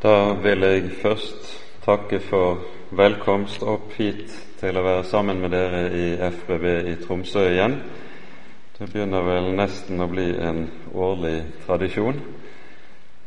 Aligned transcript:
Da 0.00 0.32
vil 0.32 0.62
jeg 0.64 0.94
først 1.02 1.48
takke 1.84 2.22
for 2.24 2.62
velkomst 2.96 3.60
opp 3.68 3.90
hit 3.98 4.30
til 4.56 4.78
å 4.80 4.84
være 4.86 5.02
sammen 5.04 5.42
med 5.42 5.52
dere 5.52 5.82
i 5.92 6.06
FBB 6.24 6.64
i 6.88 6.94
Tromsø 7.02 7.42
igjen. 7.50 7.76
Det 8.78 8.88
begynner 8.88 9.28
vel 9.28 9.50
nesten 9.58 10.00
å 10.00 10.08
bli 10.08 10.24
en 10.40 10.62
årlig 10.96 11.34
tradisjon. 11.66 12.16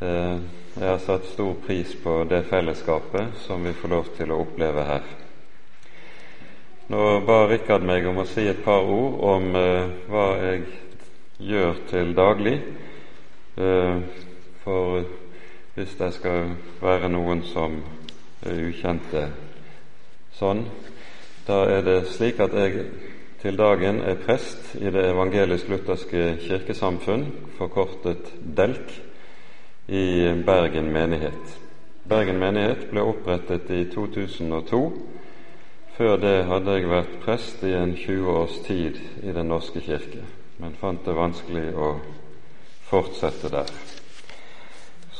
Eh, 0.01 0.41
jeg 0.79 0.89
har 0.89 1.05
satt 1.05 1.29
stor 1.35 1.53
pris 1.61 1.93
på 2.01 2.23
det 2.31 2.41
fellesskapet 2.49 3.37
som 3.45 3.61
vi 3.61 3.77
får 3.77 3.93
lov 3.93 4.09
til 4.17 4.33
å 4.33 4.41
oppleve 4.41 4.89
her. 4.89 5.05
Nå 6.89 7.19
ba 7.27 7.43
Rikard 7.53 7.85
meg 7.85 8.09
om 8.09 8.23
å 8.23 8.31
si 8.33 8.49
et 8.49 8.65
par 8.65 8.81
ord 8.81 9.21
om 9.35 9.51
eh, 9.61 9.97
hva 10.09 10.29
jeg 10.41 10.63
gjør 11.53 11.83
til 11.93 12.17
daglig. 12.17 12.61
Eh, 13.61 14.23
for 14.65 15.21
hvis 15.75 15.95
det 15.99 16.13
skal 16.13 16.53
være 16.81 17.09
noen 17.09 17.41
som 17.49 17.79
er 18.45 18.59
ukjente 18.67 19.23
sånn. 20.37 20.65
Da 21.47 21.63
er 21.69 21.81
det 21.85 21.97
slik 22.13 22.39
at 22.43 22.53
jeg 22.57 22.85
til 23.43 23.57
dagen 23.59 23.99
er 24.01 24.21
prest 24.23 24.75
i 24.79 24.91
Det 24.91 25.09
evangelisk-lutherske 25.09 26.37
kirkesamfunn, 26.45 27.25
forkortet 27.57 28.29
DELK, 28.39 28.93
i 29.87 30.31
Bergen 30.45 30.93
menighet. 30.93 31.57
Bergen 32.07 32.39
menighet 32.39 32.85
ble 32.91 33.03
opprettet 33.03 33.67
i 33.69 33.83
2002. 33.91 34.79
Før 35.97 36.15
det 36.17 36.45
hadde 36.47 36.77
jeg 36.77 36.89
vært 36.89 37.17
prest 37.25 37.65
i 37.67 37.73
en 37.75 37.91
20 37.95 38.29
års 38.31 38.55
tid 38.65 39.01
i 39.23 39.33
Den 39.35 39.51
norske 39.51 39.83
kirke, 39.83 40.23
men 40.57 40.79
fant 40.79 41.03
det 41.05 41.17
vanskelig 41.17 41.67
å 41.75 41.97
fortsette 42.87 43.51
der. 43.51 43.75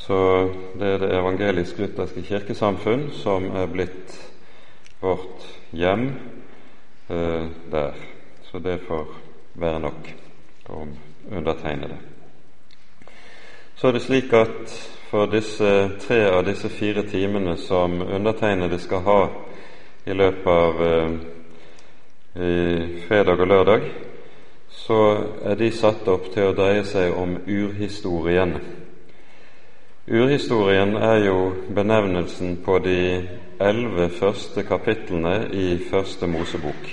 Så 0.03 0.49
det 0.79 0.87
er 0.87 0.97
Det 0.97 1.15
evangelisk-lutherske 1.15 2.21
kirkesamfunn 2.27 3.11
som 3.11 3.45
er 3.55 3.69
blitt 3.71 4.17
vårt 5.01 5.45
hjem 5.71 6.09
eh, 7.09 7.45
der. 7.71 7.93
Så 8.43 8.59
det 8.59 8.81
får 8.87 9.07
være 9.53 9.79
nok 9.79 10.09
om 10.69 10.91
undertegnede. 11.31 11.97
Så 13.75 13.87
er 13.87 13.91
det 13.91 14.01
slik 14.01 14.33
at 14.33 14.75
for 15.09 15.25
disse 15.25 15.89
tre 15.99 16.19
av 16.31 16.43
disse 16.45 16.69
fire 16.69 17.07
timene 17.07 17.57
som 17.57 18.01
undertegnede 18.01 18.79
skal 18.79 18.99
ha 19.07 19.19
i 20.05 20.13
løpet 20.13 20.47
av 20.47 20.83
eh, 20.83 21.11
fredag 23.07 23.39
og 23.39 23.47
lørdag, 23.47 23.91
så 24.69 25.01
er 25.45 25.55
de 25.55 25.71
satt 25.71 26.07
opp 26.07 26.31
til 26.33 26.49
å 26.49 26.55
dreie 26.57 26.83
seg 26.83 27.13
om 27.15 27.37
urhistorien. 27.47 28.57
Urhistorien 30.11 30.95
er 30.95 31.21
jo 31.23 31.53
benevnelsen 31.75 32.57
på 32.65 32.75
de 32.83 33.27
elleve 33.59 34.09
første 34.11 34.63
kapitlene 34.67 35.47
i 35.55 35.77
Første 35.91 36.27
Mosebok. 36.27 36.89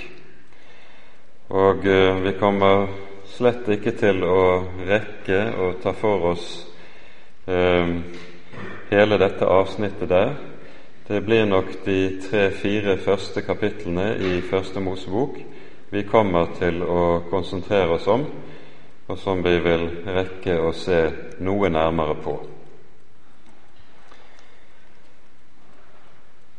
Og 1.49 1.83
eh, 1.91 2.21
vi 2.23 2.31
kommer 2.39 2.85
slett 3.33 3.67
ikke 3.67 3.91
til 3.99 4.23
å 4.23 4.45
rekke 4.87 5.41
å 5.59 5.67
ta 5.83 5.91
for 5.91 6.23
oss 6.29 6.45
eh, 7.51 7.91
hele 8.93 9.19
dette 9.19 9.51
avsnittet 9.59 10.07
der. 10.07 10.31
Det 11.09 11.19
blir 11.27 11.43
nok 11.51 11.81
de 11.83 11.99
tre-fire 12.29 12.95
første 13.03 13.43
kapitlene 13.43 14.13
i 14.23 14.39
Første 14.39 14.79
Mosebok 14.79 15.35
vi 15.91 16.05
kommer 16.07 16.55
til 16.55 16.79
å 16.79 17.25
konsentrere 17.27 17.99
oss 17.99 18.07
om, 18.07 18.23
og 19.11 19.19
som 19.19 19.43
vi 19.43 19.57
vil 19.59 19.85
rekke 20.07 20.61
å 20.63 20.71
se 20.71 21.03
noe 21.43 21.75
nærmere 21.75 22.15
på. 22.23 22.39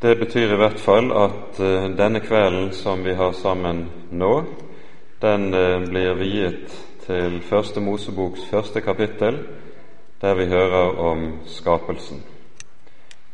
Det 0.03 0.17
betyr 0.17 0.53
i 0.53 0.57
hvert 0.59 0.81
fall 0.83 1.13
at 1.15 1.59
uh, 1.63 1.85
denne 1.95 2.19
kvelden 2.25 2.73
som 2.75 3.05
vi 3.07 3.13
har 3.15 3.37
sammen 3.39 3.85
nå, 4.11 4.31
den 5.23 5.45
uh, 5.55 5.85
blir 5.85 6.17
viet 6.19 6.75
til 7.05 7.37
Første 7.47 7.79
Moseboks 7.81 8.49
første 8.51 8.83
kapittel, 8.83 9.39
der 10.19 10.35
vi 10.35 10.49
hører 10.51 10.99
om 10.99 11.23
skapelsen. 11.47 12.19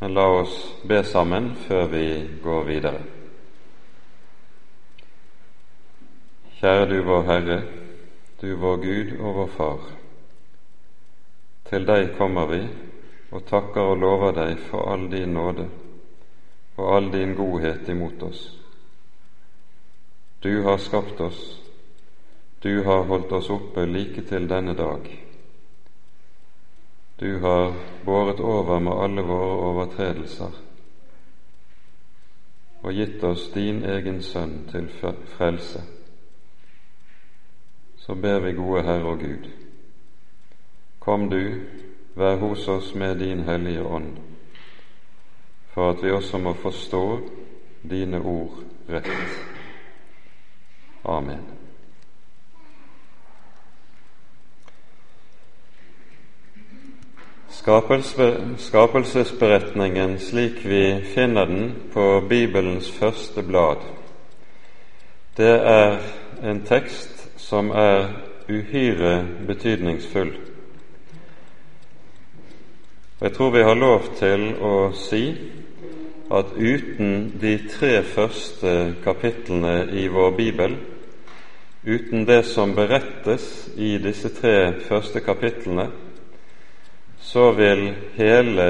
Men 0.03 0.13
la 0.13 0.27
oss 0.43 0.59
be 0.85 1.01
sammen 1.09 1.55
før 1.65 1.89
vi 1.95 2.05
går 2.45 2.69
videre. 2.69 3.01
Kjære 6.61 6.87
du 6.93 6.97
vår 7.09 7.27
Herre, 7.33 7.61
du 8.43 8.49
vår 8.61 8.81
Gud 8.85 9.19
og 9.19 9.41
vår 9.41 9.53
Far. 9.57 9.91
Til 11.73 11.89
deg 11.89 12.13
kommer 12.21 12.53
vi 12.53 12.65
og 13.33 13.49
takker 13.49 13.95
og 13.97 14.01
lover 14.05 14.41
deg 14.45 14.59
for 14.69 14.93
all 14.93 15.09
din 15.09 15.33
nåde 15.33 15.71
og 16.79 16.97
all 16.97 17.13
din 17.13 17.35
godhet 17.35 17.89
imot 17.89 18.23
oss. 18.23 18.43
Du 20.43 20.63
har 20.63 20.79
skapt 20.79 21.21
oss, 21.21 21.61
du 22.63 22.85
har 22.85 23.03
holdt 23.03 23.33
oss 23.33 23.51
oppe 23.51 23.87
like 23.87 24.23
til 24.23 24.47
denne 24.49 24.75
dag. 24.79 25.09
Du 27.19 27.39
har 27.43 27.75
båret 28.05 28.41
over 28.41 28.79
med 28.79 29.03
alle 29.03 29.23
våre 29.27 29.59
overtredelser 29.73 30.65
og 32.83 32.95
gitt 32.95 33.25
oss 33.27 33.49
din 33.51 33.83
egen 33.83 34.23
sønn 34.23 34.61
til 34.71 34.87
frelse. 35.35 35.83
Så 37.99 38.15
ber 38.15 38.39
vi, 38.39 38.55
gode 38.55 38.85
Herre 38.87 39.11
og 39.11 39.19
Gud, 39.19 39.51
kom 41.03 41.27
du, 41.31 41.43
vær 42.15 42.39
hos 42.39 42.69
oss 42.69 42.95
med 42.95 43.19
din 43.19 43.43
Hellige 43.51 43.83
Ånd 43.83 44.28
for 45.79 45.91
at 45.91 46.03
vi 46.03 46.11
også 46.11 46.39
må 46.39 46.53
forstå 46.59 47.21
dine 47.91 48.19
ord 48.19 48.51
rett. 48.91 49.11
Amen. 51.05 51.45
Skapelsesberetningen 58.59 60.19
slik 60.19 60.65
vi 60.67 61.01
finner 61.15 61.45
den 61.47 61.75
på 61.93 62.27
Bibelens 62.29 62.91
første 62.91 63.43
blad, 63.43 63.77
det 65.37 65.55
er 65.63 65.99
en 66.43 66.65
tekst 66.67 67.31
som 67.37 67.71
er 67.71 68.09
uhyre 68.51 69.27
betydningsfull. 69.47 70.35
Jeg 73.21 73.33
tror 73.33 73.51
vi 73.51 73.63
har 73.63 73.75
lov 73.75 74.01
til 74.19 74.57
å 74.63 74.93
si 74.95 75.23
at 76.31 76.53
uten 76.57 77.33
de 77.41 77.55
tre 77.69 78.03
første 78.05 78.95
kapitlene 79.05 79.89
i 79.97 80.07
vår 80.13 80.31
bibel, 80.37 80.77
uten 81.87 82.27
det 82.29 82.43
som 82.45 82.75
berettes 82.77 83.69
i 83.77 83.97
disse 84.03 84.29
tre 84.37 84.75
første 84.89 85.21
kapitlene, 85.25 85.89
så 87.21 87.51
vil 87.53 87.95
hele 88.17 88.69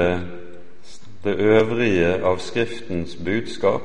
det 1.23 1.35
øvrige 1.35 2.13
av 2.23 2.39
Skriftens 2.39 3.15
budskap 3.15 3.83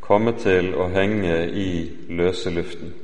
komme 0.00 0.32
til 0.38 0.72
å 0.78 0.86
henge 0.94 1.48
i 1.50 1.70
løse 2.08 2.50
luften. 2.50 2.94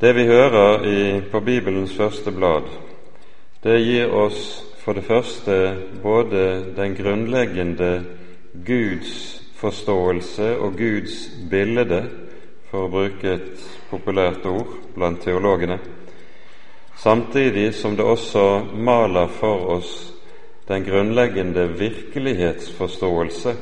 Det 0.00 0.12
vi 0.16 0.26
hører 0.28 0.84
i, 0.84 1.00
på 1.32 1.40
Bibelens 1.40 1.96
første 1.96 2.32
blad, 2.32 2.68
det 3.64 3.80
gir 3.80 4.12
oss 4.12 4.73
for 4.84 4.92
det 4.92 5.04
første 5.04 5.76
både 6.02 6.64
den 6.76 6.94
grunnleggende 6.94 8.04
Guds 8.66 9.42
forståelse 9.56 10.58
og 10.58 10.76
Guds 10.76 11.30
bilde, 11.50 12.02
for 12.68 12.84
å 12.84 12.90
bruke 12.92 13.32
et 13.32 13.62
populært 13.88 14.44
ord 14.50 14.74
blant 14.94 15.22
teologene, 15.24 15.78
samtidig 17.00 17.70
som 17.74 17.96
det 17.96 18.04
også 18.04 18.44
maler 18.76 19.30
for 19.40 19.70
oss 19.78 19.94
den 20.68 20.84
grunnleggende 20.84 21.68
virkelighetsforståelse, 21.78 23.56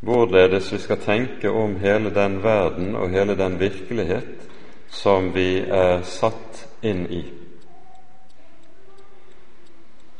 hvorledes 0.00 0.72
vi 0.72 0.78
skal 0.84 1.00
tenke 1.00 1.50
om 1.50 1.78
hele 1.80 2.12
den 2.14 2.42
verden 2.42 2.94
og 2.96 3.10
hele 3.10 3.34
den 3.38 3.58
virkelighet 3.60 4.48
som 4.90 5.32
vi 5.34 5.64
er 5.64 6.04
satt 6.04 6.66
inn 6.82 7.06
i. 7.10 7.37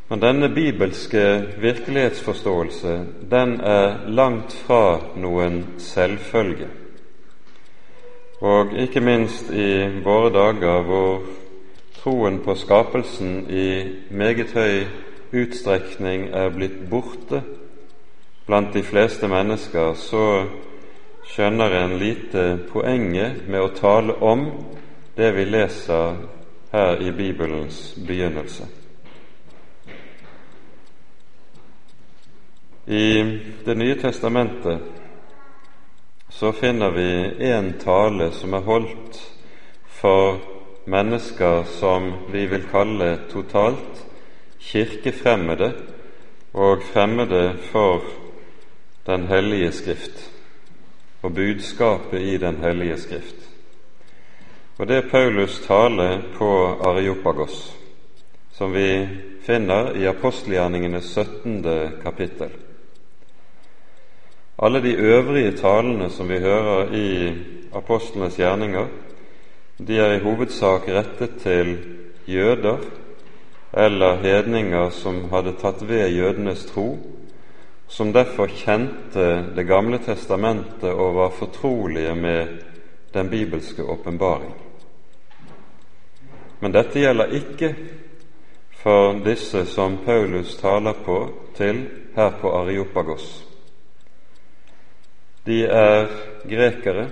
Men 0.09 0.21
denne 0.21 0.49
bibelske 0.49 1.23
virkelighetsforståelse, 1.61 3.05
den 3.31 3.61
er 3.61 4.07
langt 4.09 4.55
fra 4.65 5.01
noen 5.21 5.65
selvfølge. 5.79 6.69
Og 8.41 8.73
ikke 8.79 9.03
minst 9.05 9.51
i 9.51 10.01
våre 10.05 10.31
dager 10.33 10.87
hvor 10.87 11.27
troen 11.99 12.39
på 12.41 12.55
skapelsen 12.57 13.51
i 13.51 13.69
meget 14.11 14.55
høy 14.57 14.87
utstrekning 15.43 16.31
er 16.33 16.55
blitt 16.57 16.81
borte 16.89 17.43
blant 18.47 18.73
de 18.73 18.83
fleste 18.83 19.29
mennesker, 19.29 19.93
så 19.93 20.47
skjønner 21.29 21.77
en 21.83 21.99
lite 22.01 22.47
poenget 22.73 23.45
med 23.45 23.61
å 23.61 23.75
tale 23.77 24.17
om 24.25 24.49
det 25.19 25.35
vi 25.37 25.45
leser 25.45 26.17
her 26.73 27.05
i 27.05 27.13
Bibelens 27.13 27.93
begynnelse. 28.09 28.78
I 32.91 33.39
Det 33.65 33.75
nye 33.75 33.95
testamentet 33.95 34.79
så 36.29 36.53
finner 36.53 36.91
vi 36.91 37.09
en 37.45 37.73
tale 37.73 38.31
som 38.33 38.55
er 38.57 38.63
holdt 38.65 39.19
for 39.93 40.39
mennesker 40.89 41.67
som 41.69 42.07
vi 42.33 42.47
vil 42.49 42.63
kalle 42.71 43.11
totalt 43.29 44.01
kirkefremmede 44.71 45.69
og 46.57 46.87
fremmede 46.93 47.59
for 47.73 48.07
Den 49.07 49.27
hellige 49.29 49.73
skrift 49.73 50.23
og 51.23 51.35
budskapet 51.35 52.21
i 52.21 52.37
Den 52.37 52.57
hellige 52.63 52.97
skrift. 52.99 53.37
Og 54.79 54.89
det 54.89 54.97
er 54.97 55.11
Paulus' 55.13 55.67
tale 55.67 56.23
på 56.39 56.49
Areopagos, 56.89 57.77
som 58.53 58.73
vi 58.73 59.09
finner 59.43 59.93
i 59.97 60.07
apostelgjerningenes 60.07 61.05
17. 61.05 61.65
kapittel. 62.03 62.68
Alle 64.59 64.81
de 64.83 64.93
øvrige 64.93 65.53
talene 65.57 66.11
som 66.11 66.29
vi 66.29 66.39
hører 66.39 66.93
i 66.95 67.35
apostlenes 67.75 68.37
gjerninger, 68.37 68.87
de 69.79 69.99
er 69.99 70.17
i 70.17 70.23
hovedsak 70.25 70.89
rettet 70.89 71.37
til 71.43 71.77
jøder 72.27 72.79
eller 73.73 74.19
hedninger 74.19 74.91
som 74.91 75.29
hadde 75.31 75.55
tatt 75.61 75.85
ved 75.87 76.11
jødenes 76.11 76.65
tro, 76.73 76.99
som 77.87 78.13
derfor 78.13 78.51
kjente 78.51 79.55
Det 79.57 79.67
gamle 79.67 79.99
testamentet 79.99 80.91
og 80.91 81.15
var 81.15 81.31
fortrolige 81.31 82.15
med 82.15 82.47
den 83.15 83.31
bibelske 83.31 83.83
åpenbaring. 83.83 84.55
Men 86.61 86.73
dette 86.73 86.99
gjelder 86.99 87.31
ikke 87.33 87.75
for 88.83 89.13
disse 89.25 89.67
som 89.67 89.99
Paulus 90.05 90.57
taler 90.57 90.93
på 91.05 91.29
til 91.55 91.87
her 92.17 92.31
på 92.41 92.53
Areopagos. 92.53 93.48
De 95.49 95.63
er 95.65 96.11
grekere, 96.45 97.07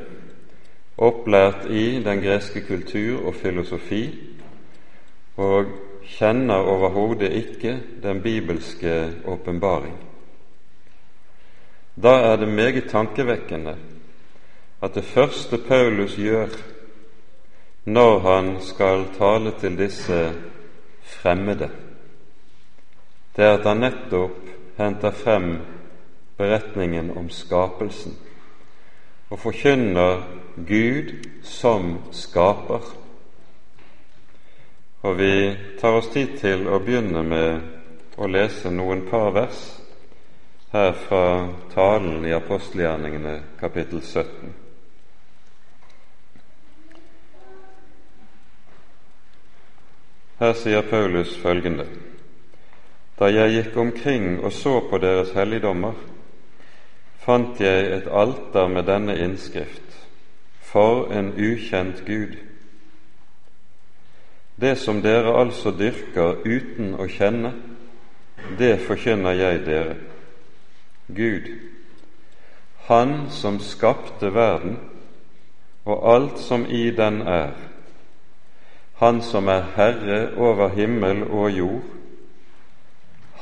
opplært 1.01 1.71
i 1.73 2.03
den 2.05 2.21
greske 2.21 2.61
kultur 2.67 3.23
og 3.31 3.37
filosofi, 3.41 4.03
og 5.41 5.71
kjenner 6.05 6.69
overhodet 6.69 7.33
ikke 7.33 7.79
den 8.03 8.21
bibelske 8.25 8.93
åpenbaring. 9.25 9.97
Da 11.97 12.13
er 12.33 12.37
det 12.37 12.49
meget 12.49 12.91
tankevekkende 12.91 13.77
at 14.83 14.95
det 14.95 15.05
første 15.05 15.59
Paulus 15.69 16.19
gjør 16.21 16.53
når 17.85 18.19
han 18.21 18.53
skal 18.61 19.07
tale 19.17 19.55
til 19.61 19.79
disse 19.79 20.21
fremmede, 21.03 21.71
det 23.37 23.45
er 23.45 23.57
at 23.57 23.67
han 23.69 23.81
nettopp 23.81 24.37
henter 24.77 25.11
frem 25.25 25.51
beretningen 26.37 27.11
om 27.17 27.29
skapelsen 27.33 28.17
og 29.31 29.39
forkynner 29.39 30.23
Gud 30.57 31.13
som 31.43 31.97
skaper. 32.13 32.85
Og 35.03 35.19
vi 35.19 35.57
tar 35.81 35.99
oss 35.99 36.11
tid 36.15 36.39
til 36.41 36.67
å 36.69 36.79
begynne 36.83 37.23
med 37.27 38.19
å 38.19 38.29
lese 38.31 38.71
noen 38.71 39.05
par 39.11 39.33
vers 39.35 39.65
her 40.73 40.95
fra 41.07 41.25
talen 41.75 42.25
i 42.27 42.35
apostelgjerningene 42.35 43.37
kapittel 43.61 44.03
17. 44.03 44.55
Her 50.37 50.53
sier 50.53 50.83
Paulus 50.85 51.37
følgende.: 51.41 51.87
Da 53.19 53.31
jeg 53.33 53.55
gikk 53.55 53.77
omkring 53.81 54.45
og 54.45 54.53
så 54.53 54.81
på 54.91 54.99
deres 54.99 55.33
helligdommer, 55.33 55.95
fant 57.27 57.61
jeg 57.61 57.87
et 57.91 58.07
alter 58.07 58.69
med 58.71 58.87
denne 58.87 59.17
innskrift 59.19 59.83
For 60.67 61.09
en 61.15 61.33
ukjent 61.35 62.05
Gud. 62.07 62.37
Det 64.61 64.77
som 64.79 65.03
dere 65.03 65.35
altså 65.39 65.71
dyrker 65.71 66.43
uten 66.45 66.95
å 66.99 67.07
kjenne, 67.11 67.53
det 68.59 68.77
forkynner 68.87 69.37
jeg 69.37 69.63
dere. 69.67 69.97
Gud, 71.07 71.49
Han 72.87 73.31
som 73.31 73.59
skapte 73.61 74.31
verden 74.35 74.77
og 75.85 76.15
alt 76.15 76.39
som 76.39 76.67
i 76.67 76.91
den 76.91 77.23
er, 77.23 77.55
han 78.99 79.23
som 79.23 79.49
er 79.49 79.65
herre 79.77 80.21
over 80.37 80.69
himmel 80.69 81.25
og 81.27 81.51
jord, 81.51 81.83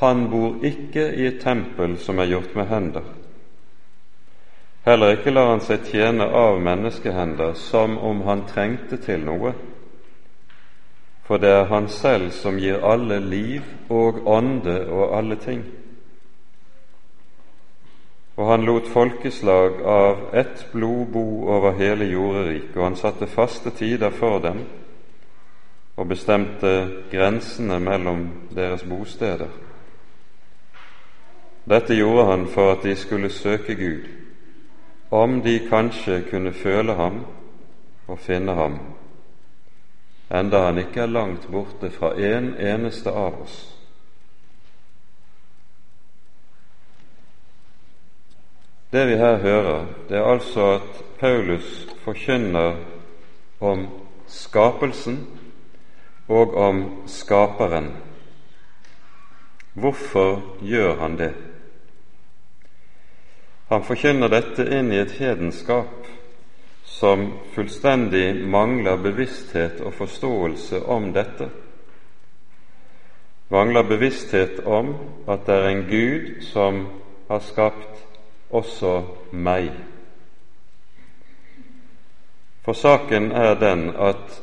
han 0.01 0.25
bor 0.29 0.65
ikke 0.65 1.05
i 1.15 1.27
et 1.29 1.39
tempel 1.41 1.97
som 1.97 2.19
er 2.19 2.29
gjort 2.33 2.55
med 2.55 2.67
hender. 2.67 3.05
Heller 4.85 5.15
ikke 5.15 5.31
lar 5.33 5.47
han 5.49 5.63
seg 5.65 5.87
tjene 5.89 6.27
av 6.29 6.59
menneskehender 6.61 7.55
som 7.57 7.97
om 7.97 8.19
han 8.27 8.43
trengte 8.45 8.99
til 9.01 9.23
noe, 9.25 9.55
for 11.25 11.41
det 11.41 11.49
er 11.49 11.71
han 11.71 11.87
selv 11.89 12.29
som 12.37 12.59
gir 12.61 12.83
alle 12.85 13.17
liv 13.17 13.65
og 13.89 14.19
ånde 14.29 14.75
og 14.85 15.15
alle 15.17 15.39
ting. 15.41 15.63
Og 18.37 18.49
han 18.51 18.65
lot 18.67 18.87
folkeslag 18.93 19.79
av 19.81 20.35
ett 20.37 20.67
blod 20.71 21.07
bo 21.13 21.47
over 21.49 21.73
hele 21.79 22.05
jorderiket, 22.05 22.75
og 22.77 22.83
han 22.83 22.97
satte 22.99 23.27
faste 23.31 23.71
tider 23.73 24.13
for 24.13 24.37
dem 24.43 24.59
og 25.95 26.09
bestemte 26.11 26.71
grensene 27.11 27.79
mellom 27.79 28.27
deres 28.53 28.83
bosteder. 28.83 29.49
Dette 31.65 31.95
gjorde 31.95 32.25
han 32.29 32.45
for 32.51 32.75
at 32.75 32.83
de 32.83 32.95
skulle 32.95 33.31
søke 33.33 33.75
Gud, 33.79 34.24
om 35.09 35.41
de 35.41 35.59
kanskje 35.69 36.21
kunne 36.29 36.53
føle 36.53 36.93
ham 36.93 37.21
og 38.07 38.19
finne 38.19 38.53
ham, 38.53 38.79
enda 40.33 40.65
han 40.65 40.81
ikke 40.81 41.05
er 41.05 41.13
langt 41.13 41.47
borte 41.51 41.91
fra 41.93 42.13
en 42.17 42.53
eneste 42.57 43.11
av 43.11 43.41
oss. 43.45 43.57
Det 48.91 49.07
vi 49.07 49.17
her 49.19 49.37
hører, 49.37 49.85
det 50.09 50.17
er 50.17 50.27
altså 50.31 50.67
at 50.77 51.03
Paulus 51.19 51.87
forkynner 52.05 52.77
om 53.59 53.87
skapelsen 54.27 55.25
og 56.27 56.53
om 56.55 56.83
Skaperen. 57.07 57.91
Hvorfor 59.73 60.41
gjør 60.61 60.95
han 60.99 61.17
det? 61.17 61.33
Han 63.69 63.83
forkynner 63.83 64.29
dette 64.29 64.67
inn 64.77 64.91
i 64.93 64.99
et 65.01 65.15
hedenskap 65.17 66.05
som 66.85 67.31
fullstendig 67.55 68.45
mangler 68.45 68.97
bevissthet 69.01 69.81
og 69.81 69.95
forståelse 69.97 70.83
om 70.85 71.09
dette. 71.15 71.49
Mangler 73.49 73.83
bevissthet 73.89 74.61
om 74.65 74.93
at 75.27 75.47
det 75.47 75.55
er 75.55 75.67
en 75.69 75.83
Gud 75.89 76.29
som 76.45 76.85
har 77.27 77.41
skapt 77.45 78.05
også 78.53 78.95
meg. 79.31 79.71
For 82.65 82.73
saken 82.73 83.31
er 83.31 83.53
den 83.61 83.89
at 83.97 84.41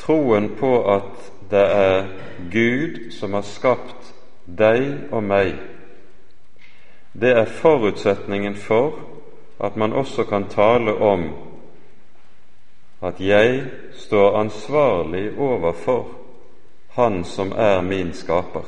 troen 0.00 0.52
på 0.60 0.76
at 0.94 1.30
det 1.50 1.64
er 1.64 2.08
Gud 2.52 3.10
som 3.12 3.36
har 3.36 3.44
skapt 3.48 4.12
deg 4.44 5.12
og 5.12 5.24
meg, 5.24 5.56
det 7.20 7.30
er 7.30 7.44
forutsetningen 7.44 8.56
for 8.56 8.98
at 9.60 9.76
man 9.76 9.92
også 9.92 10.24
kan 10.24 10.48
tale 10.48 10.94
om 10.94 11.28
at 13.02 13.20
jeg 13.20 13.64
står 13.92 14.36
ansvarlig 14.36 15.38
overfor 15.38 16.08
Han 16.94 17.24
som 17.24 17.52
er 17.52 17.80
min 17.80 18.12
skaper. 18.12 18.62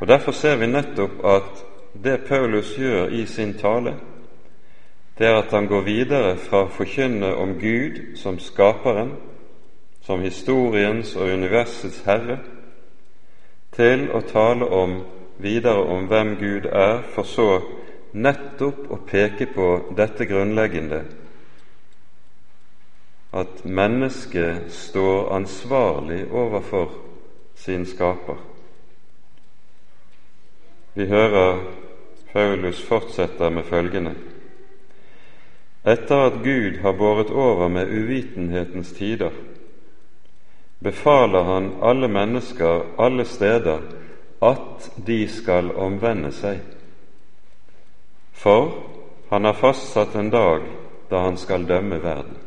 Og 0.00 0.06
Derfor 0.06 0.32
ser 0.32 0.56
vi 0.56 0.66
nettopp 0.66 1.24
at 1.24 1.64
det 2.04 2.20
Paulus 2.28 2.76
gjør 2.78 3.08
i 3.08 3.26
sin 3.26 3.58
tale, 3.58 3.94
det 5.18 5.26
er 5.26 5.34
at 5.34 5.50
han 5.50 5.66
går 5.66 5.80
videre 5.80 6.36
fra 6.36 6.62
å 6.64 6.70
forkynne 6.70 7.34
om 7.36 7.58
Gud 7.60 8.16
som 8.16 8.38
skaperen, 8.38 9.12
som 10.00 10.20
historiens 10.20 11.16
og 11.16 11.28
universets 11.28 12.02
herre, 12.06 12.38
til 13.72 14.08
å 14.14 14.20
tale 14.20 14.64
om 14.64 15.02
videre 15.42 15.84
om 15.84 16.06
hvem 16.10 16.36
Gud 16.40 16.68
er, 16.72 17.02
for 17.14 17.28
så 17.28 17.48
nettopp 18.12 18.90
å 18.90 18.98
peke 19.06 19.46
på 19.54 19.70
dette 19.96 20.26
grunnleggende 20.26 21.04
at 23.30 23.64
mennesket 23.64 24.72
står 24.74 25.28
ansvarlig 25.36 26.24
overfor 26.34 26.90
sin 27.54 27.86
skaper. 27.86 28.40
Vi 30.94 31.06
hører 31.06 31.62
Paulus 32.32 32.82
fortsetter 32.82 33.50
med 33.50 33.64
følgende 33.70 34.14
etter 35.84 36.26
at 36.26 36.42
Gud 36.44 36.82
har 36.82 36.92
båret 36.92 37.30
over 37.32 37.68
med 37.72 37.88
uvitenhetens 37.88 38.90
tider, 38.92 39.30
befaler 40.84 41.42
han 41.42 41.70
alle 41.82 42.08
mennesker 42.08 42.82
alle 43.00 43.24
steder 43.24 43.80
at 44.42 44.90
de 45.06 45.28
skal 45.28 45.72
omvende 45.76 46.32
seg. 46.32 46.60
For 48.32 48.70
han 49.30 49.44
har 49.44 49.58
fastsatt 49.58 50.14
en 50.16 50.30
dag 50.30 50.64
da 51.10 51.24
han 51.26 51.36
skal 51.36 51.66
dømme 51.68 52.02
verden. 52.02 52.38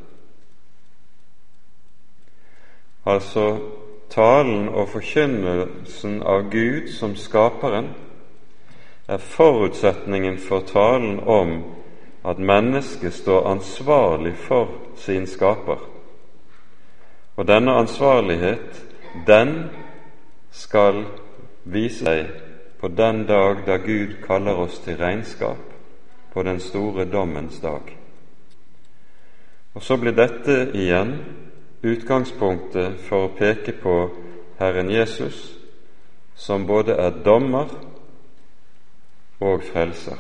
Altså 3.06 3.60
talen 4.10 4.70
og 4.70 4.90
forkynnelsen 4.90 6.22
av 6.24 6.50
Gud 6.52 6.90
som 6.96 7.16
skaperen 7.20 7.92
er 9.08 9.18
forutsetningen 9.18 10.38
for 10.40 10.64
talen 10.68 11.20
om 11.20 11.58
at 12.26 12.40
mennesket 12.40 13.14
står 13.14 13.48
ansvarlig 13.52 14.36
for 14.48 14.70
sin 14.96 15.28
skaper. 15.28 15.82
Og 17.36 17.48
denne 17.48 17.72
ansvarlighet, 17.72 18.86
den 19.28 19.70
skal 20.52 21.04
vise 21.64 22.04
seg 22.06 22.32
på 22.80 22.88
den 22.88 23.24
dag 23.28 23.64
da 23.66 23.78
Gud 23.78 24.18
kaller 24.26 24.60
oss 24.66 24.80
til 24.84 24.98
regnskap, 24.98 25.62
på 26.34 26.44
den 26.44 26.60
store 26.60 27.06
dommens 27.06 27.60
dag. 27.60 27.86
Og 29.74 29.84
så 29.84 29.98
blir 29.98 30.16
dette 30.18 30.72
igjen 30.76 31.14
utgangspunktet 31.84 33.00
for 33.08 33.28
å 33.28 33.34
peke 33.38 33.76
på 33.80 33.96
Herren 34.60 34.92
Jesus, 34.92 35.54
som 36.36 36.68
både 36.68 36.98
er 37.00 37.24
dommer 37.26 37.72
og 39.40 39.64
frelser. 39.64 40.20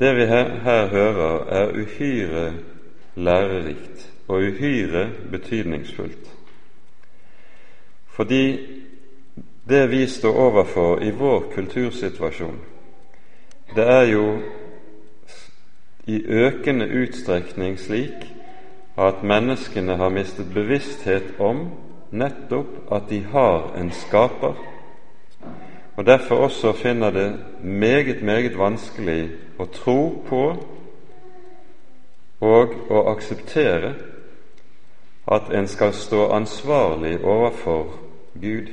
Det 0.00 0.14
vi 0.16 0.26
her, 0.26 0.50
her 0.64 0.86
hører, 0.88 1.46
er 1.52 1.74
uhyre 1.76 2.44
lærerikt 3.14 4.06
og 4.28 4.42
uhyre 4.48 5.10
betydningsfullt. 5.30 6.39
Fordi 8.20 8.68
det 9.68 9.90
vi 9.90 10.06
står 10.06 10.36
overfor 10.36 11.02
i 11.02 11.10
vår 11.10 11.44
kultursituasjon, 11.54 12.58
det 13.74 13.86
er 13.88 14.02
jo 14.02 14.24
i 16.04 16.18
økende 16.28 16.84
utstrekning 16.84 17.78
slik 17.80 18.26
at 18.98 19.22
menneskene 19.24 19.96
har 19.96 20.12
mistet 20.12 20.50
bevissthet 20.52 21.30
om 21.38 21.62
nettopp 22.12 22.92
at 22.92 23.08
de 23.08 23.22
har 23.32 23.72
en 23.80 23.88
skaper, 23.90 24.60
og 25.96 26.06
derfor 26.06 26.44
også 26.44 26.72
finner 26.72 27.10
det 27.10 27.40
meget, 27.64 28.20
meget 28.22 28.58
vanskelig 28.58 29.30
å 29.58 29.64
tro 29.64 30.22
på 30.28 30.44
og 32.40 32.76
å 32.90 33.02
akseptere 33.16 33.94
at 35.32 35.50
en 35.56 35.68
skal 35.68 35.96
stå 35.96 36.28
ansvarlig 36.36 37.16
overfor 37.24 38.09
Gud. 38.40 38.68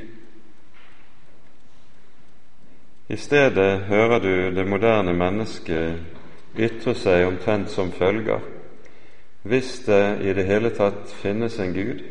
I 3.09 3.15
stedet 3.17 3.79
hører 3.79 4.19
du 4.19 4.55
det 4.55 4.67
moderne 4.67 5.13
mennesket 5.13 5.99
ytre 6.57 6.93
seg 6.95 7.27
omtrent 7.27 7.71
som 7.71 7.91
følger. 7.91 8.39
Hvis 9.47 9.79
det 9.85 10.19
i 10.27 10.33
det 10.33 10.45
hele 10.45 10.73
tatt 10.75 11.11
finnes 11.21 11.59
en 11.59 11.73
Gud, 11.73 12.01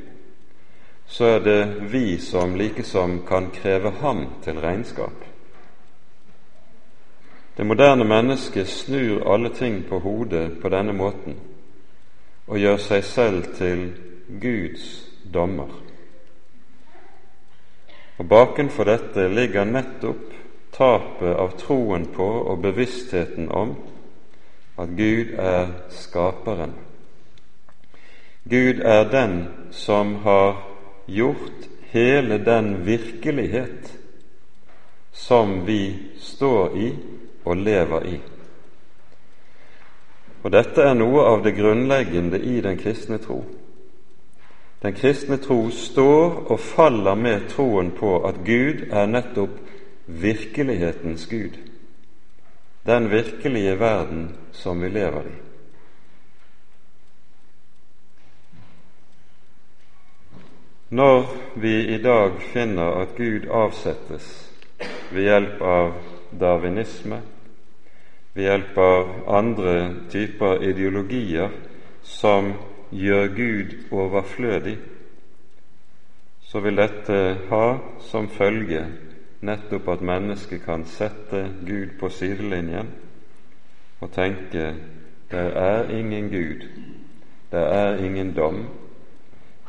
så 1.07 1.25
er 1.37 1.41
det 1.45 1.91
vi 1.93 2.19
som 2.19 2.57
likesom 2.57 3.21
kan 3.29 3.51
kreve 3.55 3.91
ham 4.01 4.27
til 4.45 4.61
regnskap. 4.61 5.25
Det 7.57 7.67
moderne 7.67 8.05
mennesket 8.05 8.69
snur 8.69 9.33
alle 9.33 9.53
ting 9.55 9.85
på 9.89 9.99
hodet 9.99 10.59
på 10.63 10.69
denne 10.69 10.93
måten 10.93 11.37
og 12.47 12.59
gjør 12.59 12.77
seg 12.77 13.05
selv 13.05 13.55
til 13.57 13.89
Guds 14.41 15.07
dommer. 15.35 15.86
Og 18.17 18.29
Bakenfor 18.29 18.89
dette 18.89 19.29
ligger 19.29 19.69
nettopp 19.69 20.33
tapet 20.77 21.37
av 21.37 21.53
troen 21.61 22.07
på 22.13 22.25
og 22.25 22.63
bevisstheten 22.65 23.51
om 23.53 23.75
at 24.81 24.93
Gud 24.97 25.35
er 25.41 25.73
skaperen. 25.93 26.73
Gud 28.49 28.81
er 28.85 29.09
den 29.11 29.37
som 29.71 30.15
har 30.25 30.63
gjort 31.07 31.69
hele 31.93 32.39
den 32.39 32.87
virkelighet 32.87 33.93
som 35.13 35.67
vi 35.67 36.13
står 36.21 36.77
i 36.77 36.89
og 37.45 37.57
lever 37.57 38.07
i. 38.07 38.17
Og 40.45 40.53
Dette 40.53 40.85
er 40.85 40.95
noe 40.95 41.25
av 41.27 41.43
det 41.43 41.57
grunnleggende 41.57 42.39
i 42.39 42.61
den 42.63 42.79
kristne 42.79 43.19
tro. 43.19 43.41
Den 44.83 44.93
kristne 44.93 45.37
tro 45.37 45.71
står 45.71 46.53
og 46.53 46.61
faller 46.61 47.15
med 47.15 47.49
troen 47.49 47.91
på 47.97 48.19
at 48.29 48.43
Gud 48.45 48.87
er 48.91 49.07
nettopp 49.07 49.57
virkelighetens 50.07 51.27
Gud, 51.27 51.57
den 52.87 53.11
virkelige 53.11 53.79
verden 53.81 54.37
som 54.53 54.83
vi 54.83 54.89
lever 54.89 55.23
i. 55.27 55.37
Når 60.91 61.25
vi 61.57 61.95
i 61.95 61.99
dag 62.03 62.37
finner 62.53 63.01
at 63.01 63.17
Gud 63.17 63.49
avsettes 63.51 64.53
ved 65.11 65.23
hjelp 65.23 65.63
av 65.63 65.97
darwinisme, 66.41 67.19
ved 68.35 68.45
hjelp 68.45 68.79
av 68.79 69.11
andre 69.41 69.75
typer 70.13 70.63
ideologier 70.63 71.51
som 72.03 72.53
gjør 72.91 73.27
Gud 73.37 73.75
overflødig, 73.93 74.77
så 76.47 76.61
vil 76.61 76.77
dette 76.79 77.19
ha 77.51 77.65
som 78.07 78.29
følge 78.29 78.85
nettopp 79.47 79.89
at 79.89 80.05
mennesket 80.07 80.63
kan 80.65 80.85
sette 80.89 81.43
Gud 81.67 81.99
på 82.01 82.09
sidelinjen 82.09 82.89
og 84.01 84.13
tenke 84.15 84.75
det 85.31 85.47
er 85.59 85.91
ingen 85.91 86.29
Gud, 86.31 86.69
det 87.51 87.63
er 87.75 88.05
ingen 88.05 88.35
dom. 88.37 88.67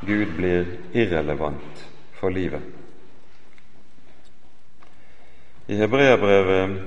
Gud 0.05 0.35
blir 0.37 0.65
irrelevant 0.93 1.87
for 2.13 2.29
livet. 2.29 2.61
I 5.67 5.75
Hebreabrevet 5.75 6.77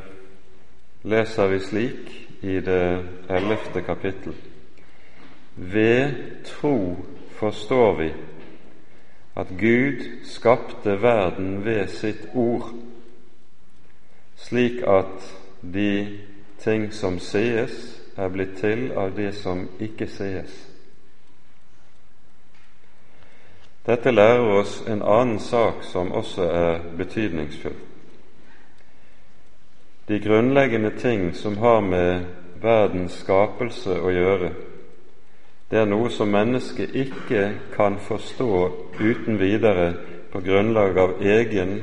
leser 1.03 1.51
vi 1.51 1.59
slik 1.59 2.13
i 2.43 2.61
det 2.65 2.85
ellevte 3.29 3.83
kapittel 3.83 4.37
ved 5.55 6.13
tro 6.45 6.97
forstår 7.31 7.97
vi 7.97 8.13
at 9.37 9.47
Gud 9.59 10.25
skapte 10.25 11.03
verden 11.03 11.65
ved 11.65 11.89
sitt 11.89 12.29
ord, 12.35 12.73
slik 14.37 14.83
at 14.87 15.37
de 15.63 16.19
ting 16.59 16.93
som 16.93 17.19
sees, 17.19 17.97
er 18.17 18.29
blitt 18.29 18.59
til 18.61 18.91
av 18.93 19.15
det 19.17 19.33
som 19.35 19.69
ikke 19.81 20.09
sees. 20.11 20.67
Dette 23.87 24.13
lærer 24.13 24.59
oss 24.61 24.83
en 24.89 25.01
annen 25.03 25.39
sak 25.41 25.85
som 25.89 26.13
også 26.13 26.45
er 26.53 26.83
betydningsfull. 26.99 27.79
De 30.09 30.19
grunnleggende 30.21 30.91
ting 30.99 31.31
som 31.37 31.57
har 31.57 31.81
med 31.81 32.27
verdens 32.61 33.23
skapelse 33.23 33.95
å 33.97 34.13
gjøre, 34.13 34.51
det 35.71 35.79
er 35.79 35.87
noe 35.87 36.11
som 36.11 36.33
mennesket 36.35 36.97
ikke 36.99 37.45
kan 37.77 37.99
forstå 38.03 38.55
uten 38.99 39.39
videre 39.39 39.93
på 40.33 40.43
grunnlag 40.43 40.99
av 40.99 41.23
egen 41.23 41.77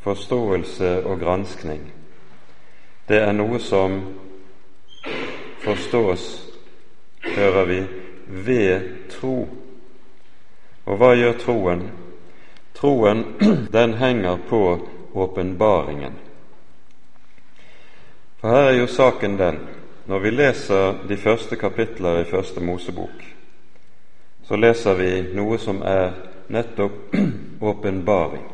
forståelse 0.00 1.02
og 1.04 1.20
granskning. 1.20 1.82
Det 3.08 3.20
er 3.20 3.32
noe 3.36 3.60
som 3.60 4.00
forstås, 5.66 6.24
hører 7.36 7.64
vi, 7.64 7.80
ved 8.26 8.88
tro. 9.12 9.36
Og 10.86 10.96
hva 10.96 11.12
gjør 11.12 11.38
troen? 11.42 11.88
Troen, 12.74 13.24
den 13.76 13.94
henger 14.00 14.40
på 14.48 14.62
åpenbaringen. 15.12 16.16
For 18.40 18.48
her 18.48 18.70
er 18.70 18.78
jo 18.80 18.86
saken 18.86 19.36
den 19.38 19.60
når 20.06 20.18
vi 20.18 20.30
leser 20.30 21.06
de 21.08 21.16
første 21.16 21.56
kapitler 21.56 22.20
i 22.20 22.24
Første 22.30 22.60
Mosebok, 22.60 23.24
så 24.46 24.56
leser 24.56 24.94
vi 24.94 25.08
noe 25.34 25.58
som 25.58 25.80
er 25.82 26.12
nettopp 26.48 27.16
åpenbaring. 27.70 28.44